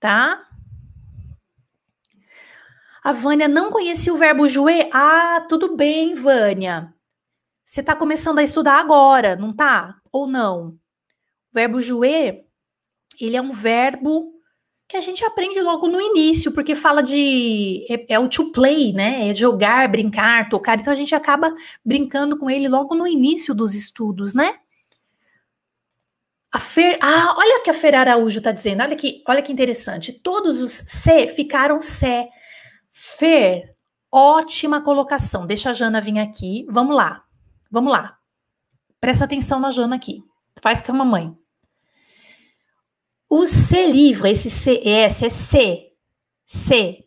Tá? 0.00 0.44
A 3.02 3.12
Vânia 3.12 3.48
não 3.48 3.70
conhecia 3.70 4.12
o 4.12 4.18
verbo 4.18 4.48
jouer? 4.48 4.88
Ah, 4.92 5.44
tudo 5.48 5.76
bem, 5.76 6.14
Vânia. 6.14 6.92
Você 7.68 7.80
está 7.80 7.94
começando 7.94 8.38
a 8.38 8.42
estudar 8.42 8.80
agora, 8.80 9.36
não 9.36 9.52
tá? 9.52 9.96
Ou 10.10 10.26
não? 10.26 10.68
O 10.68 10.78
verbo 11.52 11.82
jouer, 11.82 12.46
ele 13.20 13.36
é 13.36 13.42
um 13.42 13.52
verbo 13.52 14.32
que 14.88 14.96
a 14.96 15.02
gente 15.02 15.22
aprende 15.22 15.60
logo 15.60 15.86
no 15.86 16.00
início, 16.00 16.50
porque 16.52 16.74
fala 16.74 17.02
de. 17.02 17.84
É, 17.90 18.14
é, 18.14 18.18
o 18.18 18.26
to 18.26 18.52
play, 18.52 18.94
né? 18.94 19.28
É 19.28 19.34
jogar, 19.34 19.86
brincar, 19.86 20.48
tocar. 20.48 20.80
Então 20.80 20.90
a 20.90 20.96
gente 20.96 21.14
acaba 21.14 21.54
brincando 21.84 22.38
com 22.38 22.48
ele 22.48 22.68
logo 22.68 22.94
no 22.94 23.06
início 23.06 23.54
dos 23.54 23.74
estudos, 23.74 24.32
né? 24.32 24.60
A 26.50 26.58
Fer. 26.58 26.98
Ah, 27.02 27.34
olha 27.36 27.58
o 27.58 27.62
que 27.62 27.68
a 27.68 27.74
Fer 27.74 27.94
Araújo 27.94 28.38
está 28.38 28.50
dizendo. 28.50 28.82
Olha 28.82 28.96
que, 28.96 29.22
olha 29.28 29.42
que 29.42 29.52
interessante. 29.52 30.10
Todos 30.10 30.62
os 30.62 30.70
C 30.72 31.28
ficaram 31.28 31.82
C. 31.82 32.30
Fer, 32.94 33.76
ótima 34.10 34.80
colocação. 34.80 35.46
Deixa 35.46 35.68
a 35.68 35.74
Jana 35.74 36.00
vir 36.00 36.18
aqui. 36.18 36.64
Vamos 36.70 36.96
lá. 36.96 37.27
Vamos 37.70 37.92
lá. 37.92 38.18
Presta 39.00 39.24
atenção 39.24 39.60
na 39.60 39.70
Jana 39.70 39.96
aqui. 39.96 40.22
Faz 40.60 40.80
com 40.80 40.92
a 40.92 40.94
mamãe. 40.94 41.36
O 43.28 43.46
C 43.46 43.86
livre, 43.86 44.30
esse 44.30 44.50
CS 44.50 45.22
é 45.22 45.30
C. 45.30 45.92
C. 46.46 47.04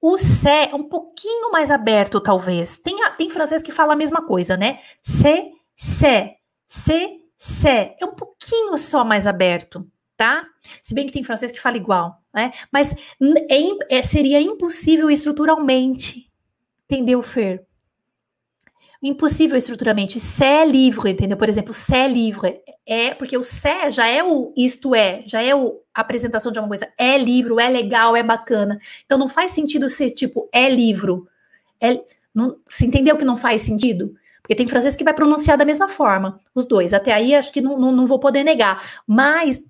O 0.00 0.16
C 0.16 0.48
é 0.48 0.74
um 0.74 0.84
pouquinho 0.84 1.50
mais 1.50 1.70
aberto, 1.70 2.20
talvez. 2.20 2.78
Tem, 2.78 2.96
tem 3.16 3.28
francês 3.28 3.62
que 3.62 3.72
fala 3.72 3.92
a 3.92 3.96
mesma 3.96 4.22
coisa, 4.22 4.56
né? 4.56 4.80
C, 5.02 5.50
C. 5.76 6.36
C, 6.66 7.20
C. 7.36 7.68
É 8.00 8.04
um 8.04 8.14
pouquinho 8.14 8.78
só 8.78 9.04
mais 9.04 9.26
aberto, 9.26 9.86
tá? 10.16 10.46
Se 10.82 10.94
bem 10.94 11.06
que 11.06 11.12
tem 11.12 11.24
francês 11.24 11.52
que 11.52 11.60
fala 11.60 11.76
igual, 11.76 12.22
né? 12.32 12.52
Mas 12.72 12.94
é, 13.50 13.98
é, 13.98 14.02
seria 14.02 14.40
impossível 14.40 15.10
estruturalmente. 15.10 16.30
Entendeu, 16.84 17.20
Fer? 17.22 17.67
Impossível 19.00 19.56
estruturalmente. 19.56 20.18
C'est 20.18 20.66
livre, 20.66 21.08
entendeu? 21.08 21.36
Por 21.36 21.48
exemplo, 21.48 21.72
c'est 21.72 22.08
livre 22.08 22.60
é 22.88 23.14
porque 23.14 23.36
o 23.36 23.44
sé 23.44 23.90
já 23.90 24.08
é 24.08 24.24
o 24.24 24.52
isto 24.56 24.94
é, 24.94 25.22
já 25.26 25.42
é 25.42 25.54
o, 25.54 25.80
a 25.94 26.00
apresentação 26.00 26.50
de 26.50 26.58
uma 26.58 26.66
coisa. 26.66 26.88
É 26.96 27.18
livro, 27.18 27.60
é 27.60 27.68
legal, 27.68 28.16
é 28.16 28.22
bacana. 28.22 28.80
Então 29.04 29.18
não 29.18 29.28
faz 29.28 29.52
sentido 29.52 29.88
ser 29.88 30.10
tipo 30.12 30.48
é 30.50 30.68
livro. 30.70 31.28
É, 31.80 32.00
não, 32.34 32.56
você 32.66 32.86
entendeu 32.86 33.16
que 33.16 33.24
não 33.24 33.36
faz 33.36 33.62
sentido? 33.62 34.14
Porque 34.40 34.54
tem 34.54 34.66
francês 34.66 34.96
que 34.96 35.04
vai 35.04 35.12
pronunciar 35.12 35.58
da 35.58 35.64
mesma 35.64 35.88
forma, 35.88 36.40
os 36.54 36.64
dois. 36.64 36.94
Até 36.94 37.12
aí 37.12 37.34
acho 37.34 37.52
que 37.52 37.60
não, 37.60 37.78
não, 37.78 37.92
não 37.92 38.06
vou 38.06 38.18
poder 38.18 38.42
negar. 38.42 39.02
Mas 39.06 39.62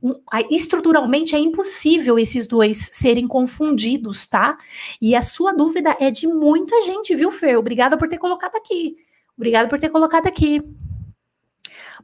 estruturalmente 0.48 1.34
é 1.34 1.38
impossível 1.40 2.16
esses 2.16 2.46
dois 2.46 2.88
serem 2.92 3.26
confundidos, 3.26 4.28
tá? 4.28 4.56
E 5.02 5.16
a 5.16 5.22
sua 5.22 5.52
dúvida 5.52 5.96
é 5.98 6.12
de 6.12 6.28
muita 6.28 6.80
gente, 6.82 7.14
viu, 7.16 7.32
Fer? 7.32 7.58
Obrigada 7.58 7.98
por 7.98 8.08
ter 8.08 8.18
colocado 8.18 8.54
aqui. 8.54 8.96
Obrigada 9.38 9.68
por 9.68 9.78
ter 9.78 9.88
colocado 9.88 10.26
aqui. 10.26 10.60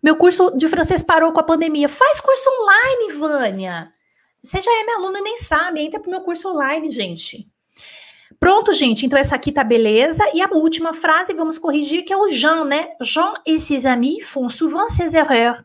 Meu 0.01 0.15
curso 0.15 0.57
de 0.57 0.69
francês 0.69 1.03
parou 1.03 1.33
com 1.33 1.41
a 1.41 1.43
pandemia. 1.43 1.89
Faz 1.89 2.21
curso 2.21 2.49
online, 2.61 3.13
Vânia. 3.15 3.93
Você 4.41 4.61
já 4.61 4.71
é 4.71 4.85
minha 4.85 4.99
aluna 4.99 5.19
e 5.19 5.23
nem 5.23 5.37
sabe. 5.37 5.81
Entra 5.81 5.99
pro 5.99 6.11
meu 6.11 6.21
curso 6.21 6.49
online, 6.49 6.91
gente. 6.93 7.49
Pronto, 8.39 8.73
gente. 8.73 9.05
Então, 9.05 9.19
essa 9.19 9.35
aqui 9.35 9.51
tá 9.51 9.65
beleza. 9.65 10.23
E 10.33 10.41
a 10.41 10.49
última 10.53 10.95
frase, 10.95 11.35
vamos 11.35 11.59
corrigir, 11.59 12.05
que 12.05 12.13
é 12.13 12.17
o 12.17 12.29
Jean, 12.29 12.65
né? 12.65 12.91
Jean 13.01 13.35
et 13.45 13.59
ses 13.59 13.85
amis 13.85 14.25
font 14.25 14.49
souvent 14.49 14.89
ces 14.91 15.15
erreurs. 15.15 15.65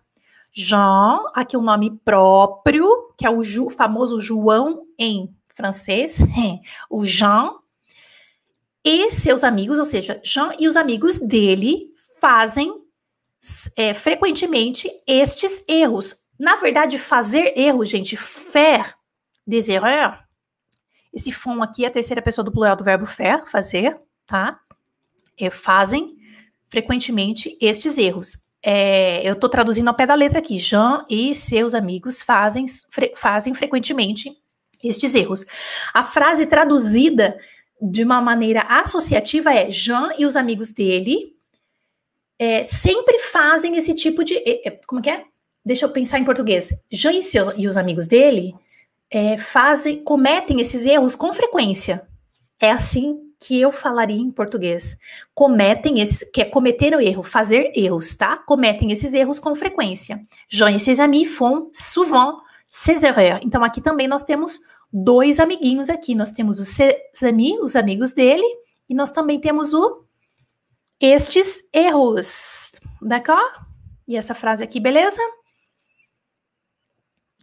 Jean, 0.51 1.22
aqui 1.36 1.55
o 1.55 1.61
nome 1.61 1.99
próprio, 2.03 3.13
que 3.15 3.28
é 3.28 3.30
o 3.30 3.70
famoso 3.70 4.20
João 4.20 4.88
em 4.97 5.30
francês. 5.49 6.20
o 6.89 7.05
Jean 7.05 7.53
e 8.84 9.12
seus 9.12 9.44
amigos, 9.44 9.80
ou 9.80 9.86
seja, 9.86 10.20
Jean 10.24 10.52
e 10.60 10.68
os 10.68 10.78
amigos 10.78 11.20
dele 11.20 11.88
fazem 12.20 12.74
é, 13.76 13.94
frequentemente 13.94 14.90
estes 15.06 15.64
erros. 15.68 16.16
Na 16.38 16.56
verdade, 16.56 16.98
fazer 16.98 17.58
erros, 17.58 17.90
gente, 17.90 18.16
faire 18.16 18.96
des 19.46 19.68
erreurs, 19.68 20.18
esse 21.14 21.32
font 21.32 21.62
aqui 21.62 21.84
é 21.84 21.88
a 21.88 21.92
terceira 21.92 22.22
pessoa 22.22 22.46
do 22.46 22.52
plural 22.52 22.76
do 22.76 22.84
verbo 22.84 23.06
faire, 23.06 23.46
fazer, 23.46 23.98
tá? 24.28 24.60
É, 25.38 25.50
fazem 25.50 26.18
frequentemente 26.70 27.58
estes 27.60 27.98
erros. 27.98 28.38
É, 28.62 29.28
eu 29.28 29.34
estou 29.34 29.50
traduzindo 29.50 29.88
ao 29.88 29.94
pé 29.96 30.06
da 30.06 30.14
letra 30.14 30.40
aqui. 30.40 30.60
Jean 30.60 31.06
e 31.10 31.34
seus 31.34 31.74
amigos 31.74 32.22
fazem, 32.22 32.66
fre, 32.90 33.14
fazem 33.16 33.54
frequentemente 33.54 34.32
estes 34.84 35.16
erros. 35.16 35.46
A 35.94 36.04
frase 36.04 36.46
traduzida 36.46 37.38
de 37.82 38.04
uma 38.04 38.22
maneira 38.22 38.62
associativa 38.62 39.54
é 39.54 39.70
Jean 39.70 40.12
e 40.18 40.26
os 40.26 40.36
amigos 40.36 40.72
dele 40.72 41.34
é, 42.38 42.64
sempre 42.64 43.20
fazem 43.20 43.76
esse 43.76 43.94
tipo 43.94 44.24
de. 44.24 44.36
É, 44.38 44.80
como 44.88 45.02
que 45.02 45.10
é? 45.10 45.24
Deixa 45.64 45.86
eu 45.86 45.90
pensar 45.90 46.20
em 46.20 46.26
português. 46.26 46.74
Jean 46.92 47.14
e, 47.14 47.24
seus, 47.24 47.54
e 47.58 47.68
os 47.68 47.78
amigos 47.78 48.08
dele 48.08 48.56
é, 49.12 49.38
fazem, 49.38 50.04
cometem 50.04 50.62
esses 50.62 50.86
erros 50.86 51.16
com 51.16 51.34
frequência. 51.34 52.08
É 52.60 52.72
assim 52.72 53.30
que 53.40 53.60
eu 53.60 53.72
falaria 53.72 54.20
em 54.20 54.32
português. 54.32 54.98
Cometem 55.34 56.02
esses, 56.02 56.30
que 56.32 56.42
é 56.42 56.46
cometer 56.46 56.94
o 56.94 57.00
erro, 57.00 57.24
fazer 57.24 57.72
erros, 57.76 58.16
tá? 58.16 58.38
Cometem 58.38 58.92
esses 58.92 59.14
erros 59.14 59.40
com 59.40 59.56
frequência. 59.56 60.22
Jean 60.50 60.72
e 60.72 60.80
ses 60.80 61.00
amis 61.00 61.34
font 61.34 61.70
souvent 61.74 62.42
ces 62.70 63.04
erreurs. 63.04 63.42
Então 63.44 63.64
aqui 63.64 63.82
também 63.82 64.08
nós 64.08 64.24
temos 64.24 64.60
dois 64.92 65.40
amiguinhos 65.40 65.90
aqui. 65.90 66.16
Nós 66.16 66.32
temos 66.32 66.60
os 66.60 66.70
amis, 67.24 67.60
os 67.62 67.76
amigos 67.76 68.14
dele, 68.14 68.46
e 68.88 68.94
nós 68.94 69.12
também 69.12 69.40
temos 69.40 69.74
o 69.74 70.06
estes 71.00 71.64
erros. 71.74 72.72
D'accord? 73.02 73.68
E 74.08 74.18
essa 74.18 74.36
frase 74.36 74.64
aqui, 74.64 74.80
beleza? 74.80 75.22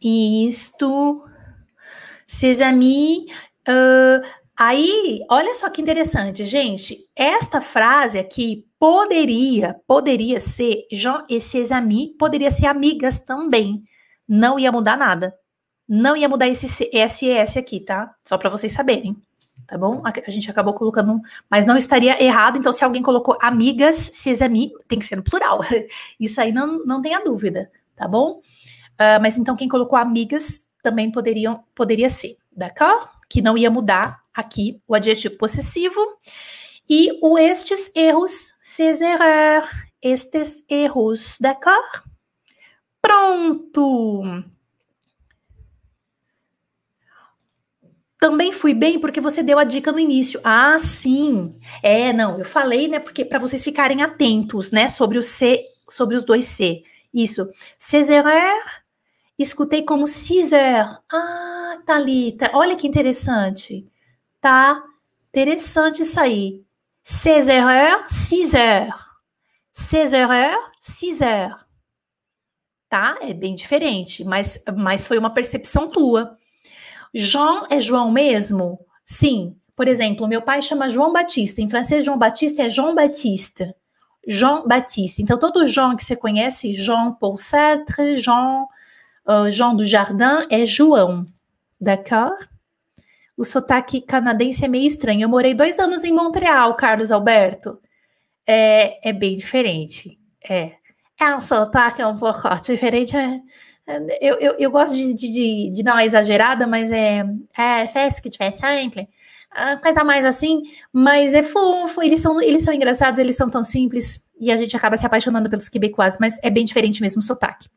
Isto. 0.02 1.24
Ses 2.26 2.60
amis. 2.60 3.30
Uh, 3.68 4.26
aí, 4.56 5.20
olha 5.30 5.54
só 5.54 5.70
que 5.70 5.80
interessante, 5.80 6.44
gente. 6.44 6.98
Esta 7.14 7.60
frase 7.60 8.18
aqui 8.18 8.66
poderia, 8.78 9.80
poderia 9.86 10.40
ser 10.40 10.86
Jean 10.92 11.24
et 11.30 11.40
ses 11.40 11.72
amis, 11.72 12.14
poderia 12.18 12.50
ser 12.50 12.66
amigas 12.66 13.18
também. 13.20 13.82
Não 14.28 14.58
ia 14.58 14.70
mudar 14.72 14.96
nada. 14.96 15.34
Não 15.88 16.16
ia 16.16 16.28
mudar 16.28 16.48
esse 16.48 16.66
SS 16.66 17.58
aqui, 17.58 17.80
tá? 17.80 18.14
Só 18.24 18.36
para 18.36 18.50
vocês 18.50 18.72
saberem, 18.72 19.16
tá 19.66 19.78
bom? 19.78 20.02
A, 20.04 20.30
gente 20.30 20.50
acabou 20.50 20.74
colocando, 20.74 21.20
mas 21.48 21.64
não 21.64 21.76
estaria 21.76 22.22
errado. 22.22 22.58
Então, 22.58 22.72
se 22.72 22.84
alguém 22.84 23.02
colocou 23.02 23.38
amigas, 23.40 24.10
ses 24.12 24.42
amis, 24.42 24.70
tem 24.88 24.98
que 24.98 25.06
ser 25.06 25.16
no 25.16 25.22
plural. 25.22 25.60
Isso 26.18 26.40
aí 26.40 26.50
não, 26.50 26.84
não 26.84 27.00
tenha 27.00 27.22
dúvida, 27.22 27.70
tá 27.94 28.08
bom? 28.08 28.40
Uh, 28.94 29.20
mas 29.20 29.38
então, 29.38 29.54
quem 29.54 29.68
colocou 29.68 29.98
amigas 29.98 30.66
também 30.82 31.10
poderiam, 31.10 31.62
poderia 31.74 32.10
ser, 32.10 32.36
d'accord? 32.50 33.08
Que 33.28 33.40
não 33.40 33.56
ia 33.56 33.70
mudar 33.70 34.22
aqui 34.34 34.80
o 34.88 34.94
adjetivo 34.94 35.36
possessivo. 35.36 36.00
E 36.88 37.18
o 37.22 37.38
estes 37.38 37.90
erros, 37.94 38.54
ces 38.62 39.00
erreurs, 39.00 39.68
estes 40.02 40.64
erros, 40.68 41.36
d'accord? 41.40 42.02
Pronto! 43.00 44.55
Também 48.26 48.50
fui 48.50 48.74
bem 48.74 48.98
porque 48.98 49.20
você 49.20 49.40
deu 49.40 49.56
a 49.56 49.62
dica 49.62 49.92
no 49.92 50.00
início. 50.00 50.40
Ah, 50.42 50.80
sim. 50.80 51.54
É, 51.80 52.12
não, 52.12 52.36
eu 52.36 52.44
falei, 52.44 52.88
né, 52.88 52.98
porque 52.98 53.24
para 53.24 53.38
vocês 53.38 53.62
ficarem 53.62 54.02
atentos, 54.02 54.72
né, 54.72 54.88
sobre 54.88 55.16
o 55.16 55.22
C, 55.22 55.64
sobre 55.88 56.16
os 56.16 56.24
dois 56.24 56.44
C. 56.46 56.82
Isso. 57.14 57.48
Erreurs 57.92 58.64
escutei 59.38 59.84
como 59.84 60.06
Caesar. 60.06 61.04
Ah, 61.08 61.78
Thalita, 61.86 62.50
olha 62.52 62.74
que 62.74 62.88
interessante. 62.88 63.86
Tá 64.40 64.82
interessante 65.28 66.02
isso 66.02 66.18
aí. 66.18 66.64
Caesar. 68.08 69.06
Ces 69.72 70.12
erreurs, 70.12 70.68
Caesar. 70.80 71.64
Tá? 72.88 73.18
É 73.20 73.32
bem 73.32 73.54
diferente, 73.54 74.24
mas, 74.24 74.60
mas 74.76 75.06
foi 75.06 75.16
uma 75.16 75.32
percepção 75.32 75.88
tua. 75.88 76.36
João 77.18 77.66
é 77.70 77.80
João 77.80 78.10
mesmo? 78.10 78.78
Sim. 79.04 79.56
Por 79.74 79.88
exemplo, 79.88 80.28
meu 80.28 80.42
pai 80.42 80.62
chama 80.62 80.88
João 80.88 81.12
Batista. 81.12 81.60
Em 81.60 81.68
francês, 81.68 82.04
João 82.04 82.18
Batista 82.18 82.62
é 82.62 82.70
João 82.70 82.94
Batista. 82.94 83.74
João 84.26 84.66
Batista. 84.66 85.22
Então, 85.22 85.38
todo 85.38 85.66
João 85.66 85.96
que 85.96 86.04
você 86.04 86.16
conhece, 86.16 86.74
Jean 86.74 87.12
Paul 87.12 87.36
Sartre, 87.36 88.18
Jean 88.18 88.66
uh, 89.26 89.50
Jean 89.50 89.74
do 89.74 89.84
Jardim 89.84 90.46
é 90.50 90.66
João, 90.66 91.24
d'accord? 91.80 92.48
O 93.36 93.44
sotaque 93.44 94.00
canadense 94.00 94.64
é 94.64 94.68
meio 94.68 94.86
estranho. 94.86 95.22
Eu 95.22 95.28
morei 95.28 95.52
dois 95.52 95.78
anos 95.78 96.04
em 96.04 96.12
Montreal, 96.12 96.74
Carlos 96.74 97.12
Alberto. 97.12 97.78
É, 98.46 99.08
é 99.08 99.12
bem 99.12 99.36
diferente. 99.36 100.18
É. 100.42 100.72
É 101.18 101.34
um 101.34 101.40
sotaque 101.40 102.02
um 102.02 102.16
pouco 102.16 102.48
diferente. 102.64 103.16
É, 103.16 103.24
é, 103.24 103.40
eu, 104.20 104.34
eu, 104.38 104.54
eu 104.58 104.70
gosto 104.70 104.94
de, 104.94 105.14
de, 105.14 105.70
de, 105.72 105.82
dar 105.82 105.94
uma 105.94 106.04
exagerada, 106.04 106.66
mas 106.66 106.90
é, 106.90 107.24
é 107.56 107.86
festa 107.88 108.20
que 108.20 108.30
tiver 108.30 108.50
sempre. 108.52 109.08
Coisa 109.82 110.04
mais 110.04 110.24
assim, 110.24 110.62
mas 110.92 111.32
é 111.32 111.42
fofo, 111.42 112.02
eles 112.02 112.20
são, 112.20 112.42
eles 112.42 112.62
são 112.62 112.74
engraçados, 112.74 113.18
eles 113.18 113.36
são 113.36 113.48
tão 113.48 113.64
simples, 113.64 114.28
e 114.38 114.52
a 114.52 114.56
gente 114.56 114.76
acaba 114.76 114.98
se 114.98 115.06
apaixonando 115.06 115.48
pelos 115.48 115.68
quebecois, 115.68 116.18
mas 116.20 116.38
é 116.42 116.50
bem 116.50 116.64
diferente 116.64 117.00
mesmo 117.00 117.20
o 117.20 117.24
sotaque. 117.24 117.68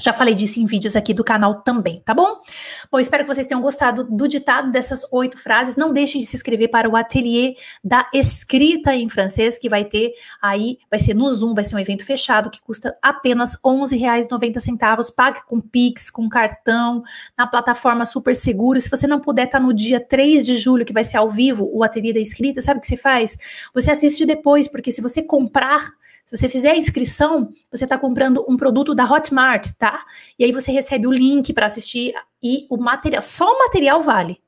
Já 0.00 0.12
falei 0.12 0.32
disso 0.32 0.60
em 0.60 0.66
vídeos 0.66 0.94
aqui 0.94 1.12
do 1.12 1.24
canal 1.24 1.62
também, 1.62 2.00
tá 2.04 2.14
bom? 2.14 2.40
Bom, 2.90 3.00
espero 3.00 3.24
que 3.24 3.34
vocês 3.34 3.48
tenham 3.48 3.60
gostado 3.60 4.04
do 4.04 4.28
ditado 4.28 4.70
dessas 4.70 5.04
oito 5.10 5.36
frases. 5.36 5.74
Não 5.74 5.92
deixem 5.92 6.20
de 6.20 6.26
se 6.26 6.36
inscrever 6.36 6.70
para 6.70 6.88
o 6.88 6.96
ateliê 6.96 7.56
da 7.82 8.08
escrita 8.14 8.94
em 8.94 9.08
francês, 9.08 9.58
que 9.58 9.68
vai 9.68 9.84
ter 9.84 10.12
aí, 10.40 10.78
vai 10.88 11.00
ser 11.00 11.14
no 11.14 11.28
Zoom, 11.32 11.52
vai 11.52 11.64
ser 11.64 11.74
um 11.74 11.80
evento 11.80 12.04
fechado 12.04 12.48
que 12.48 12.62
custa 12.62 12.96
apenas 13.02 13.54
R$ 13.54 13.60
11,90. 13.64 15.12
Pague 15.16 15.44
com 15.46 15.60
Pix, 15.60 16.10
com 16.10 16.28
cartão, 16.28 17.02
na 17.36 17.48
plataforma 17.48 18.04
super 18.04 18.36
segura. 18.36 18.78
Se 18.78 18.88
você 18.88 19.06
não 19.06 19.18
puder 19.18 19.46
estar 19.46 19.58
tá 19.58 19.64
no 19.64 19.74
dia 19.74 19.98
3 19.98 20.46
de 20.46 20.56
julho, 20.56 20.84
que 20.84 20.92
vai 20.92 21.02
ser 21.02 21.16
ao 21.16 21.28
vivo, 21.28 21.68
o 21.72 21.82
ateliê 21.82 22.12
da 22.12 22.20
escrita, 22.20 22.62
sabe 22.62 22.78
o 22.78 22.80
que 22.80 22.86
você 22.86 22.96
faz? 22.96 23.36
Você 23.74 23.90
assiste 23.90 24.24
depois, 24.24 24.68
porque 24.68 24.92
se 24.92 25.02
você 25.02 25.22
comprar 25.22 25.90
se 26.28 26.36
você 26.36 26.48
fizer 26.48 26.72
a 26.72 26.76
inscrição, 26.76 27.50
você 27.72 27.84
está 27.84 27.96
comprando 27.96 28.44
um 28.46 28.54
produto 28.54 28.94
da 28.94 29.10
Hotmart, 29.10 29.70
tá? 29.78 30.04
E 30.38 30.44
aí 30.44 30.52
você 30.52 30.70
recebe 30.70 31.06
o 31.06 31.10
link 31.10 31.54
para 31.54 31.64
assistir 31.64 32.12
e 32.42 32.66
o 32.68 32.76
material. 32.76 33.22
Só 33.22 33.50
o 33.50 33.58
material 33.58 34.02
vale. 34.02 34.38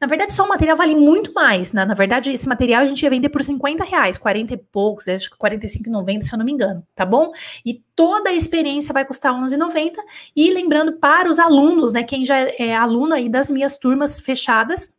Na 0.00 0.06
verdade, 0.06 0.32
só 0.32 0.44
o 0.44 0.48
material 0.48 0.76
vale 0.76 0.94
muito 0.94 1.32
mais. 1.34 1.72
Né? 1.72 1.84
Na 1.84 1.94
verdade, 1.94 2.30
esse 2.30 2.48
material 2.48 2.82
a 2.82 2.86
gente 2.86 3.02
ia 3.02 3.10
vender 3.10 3.30
por 3.30 3.42
50 3.42 3.82
reais, 3.82 4.16
40 4.16 4.54
e 4.54 4.56
poucos, 4.56 5.08
acho 5.08 5.28
que 5.28 5.36
45,90, 5.36 6.22
se 6.22 6.32
eu 6.32 6.38
não 6.38 6.44
me 6.44 6.52
engano, 6.52 6.86
tá 6.94 7.04
bom? 7.04 7.32
E 7.66 7.82
toda 7.96 8.30
a 8.30 8.34
experiência 8.34 8.94
vai 8.94 9.04
custar 9.04 9.32
11,90. 9.32 9.96
E 10.36 10.52
lembrando 10.52 10.92
para 10.94 11.28
os 11.28 11.40
alunos, 11.40 11.92
né? 11.92 12.04
Quem 12.04 12.24
já 12.24 12.38
é 12.38 12.76
aluno 12.76 13.12
aí 13.12 13.28
das 13.28 13.50
minhas 13.50 13.76
turmas 13.76 14.20
fechadas, 14.20 14.94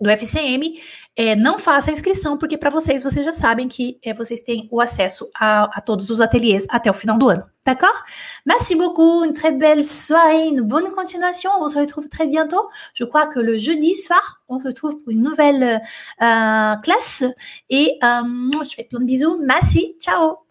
do 0.00 0.10
FCM, 0.10 0.80
é, 1.18 1.34
não 1.34 1.58
faça 1.58 1.90
a 1.90 1.92
inscrição, 1.92 2.38
porque 2.38 2.56
para 2.56 2.70
vocês, 2.70 3.02
vocês 3.02 3.26
já 3.26 3.32
sabem 3.32 3.66
que 3.66 3.98
é, 4.04 4.14
vocês 4.14 4.40
têm 4.40 4.68
o 4.70 4.80
acesso 4.80 5.28
a, 5.34 5.64
a, 5.76 5.80
todos 5.80 6.10
os 6.10 6.20
ateliês 6.20 6.64
até 6.70 6.88
o 6.88 6.94
final 6.94 7.18
do 7.18 7.28
ano. 7.28 7.44
D'accord? 7.66 8.04
Merci 8.46 8.76
beaucoup, 8.76 9.24
une 9.24 9.34
très 9.34 9.50
belle 9.50 9.84
soirée, 9.84 10.46
une 10.46 10.62
bonne 10.62 10.92
continuation. 10.92 11.50
On 11.60 11.68
se 11.68 11.76
retrouve 11.76 12.08
très 12.08 12.28
bientôt. 12.28 12.68
Je 12.94 13.04
crois 13.04 13.26
que 13.26 13.40
le 13.40 13.58
jeudi 13.58 13.96
soir, 13.96 14.40
on 14.48 14.60
se 14.60 14.68
retrouve 14.68 14.96
pour 15.02 15.10
une 15.10 15.22
nouvelle 15.22 15.82
euh, 16.22 16.76
classe. 16.84 17.24
Et 17.68 17.98
euh, 18.02 18.62
je 18.62 18.76
fais 18.76 18.84
plein 18.84 19.00
de 19.00 19.04
bisous. 19.04 19.38
Merci, 19.44 19.96
ciao 20.00 20.47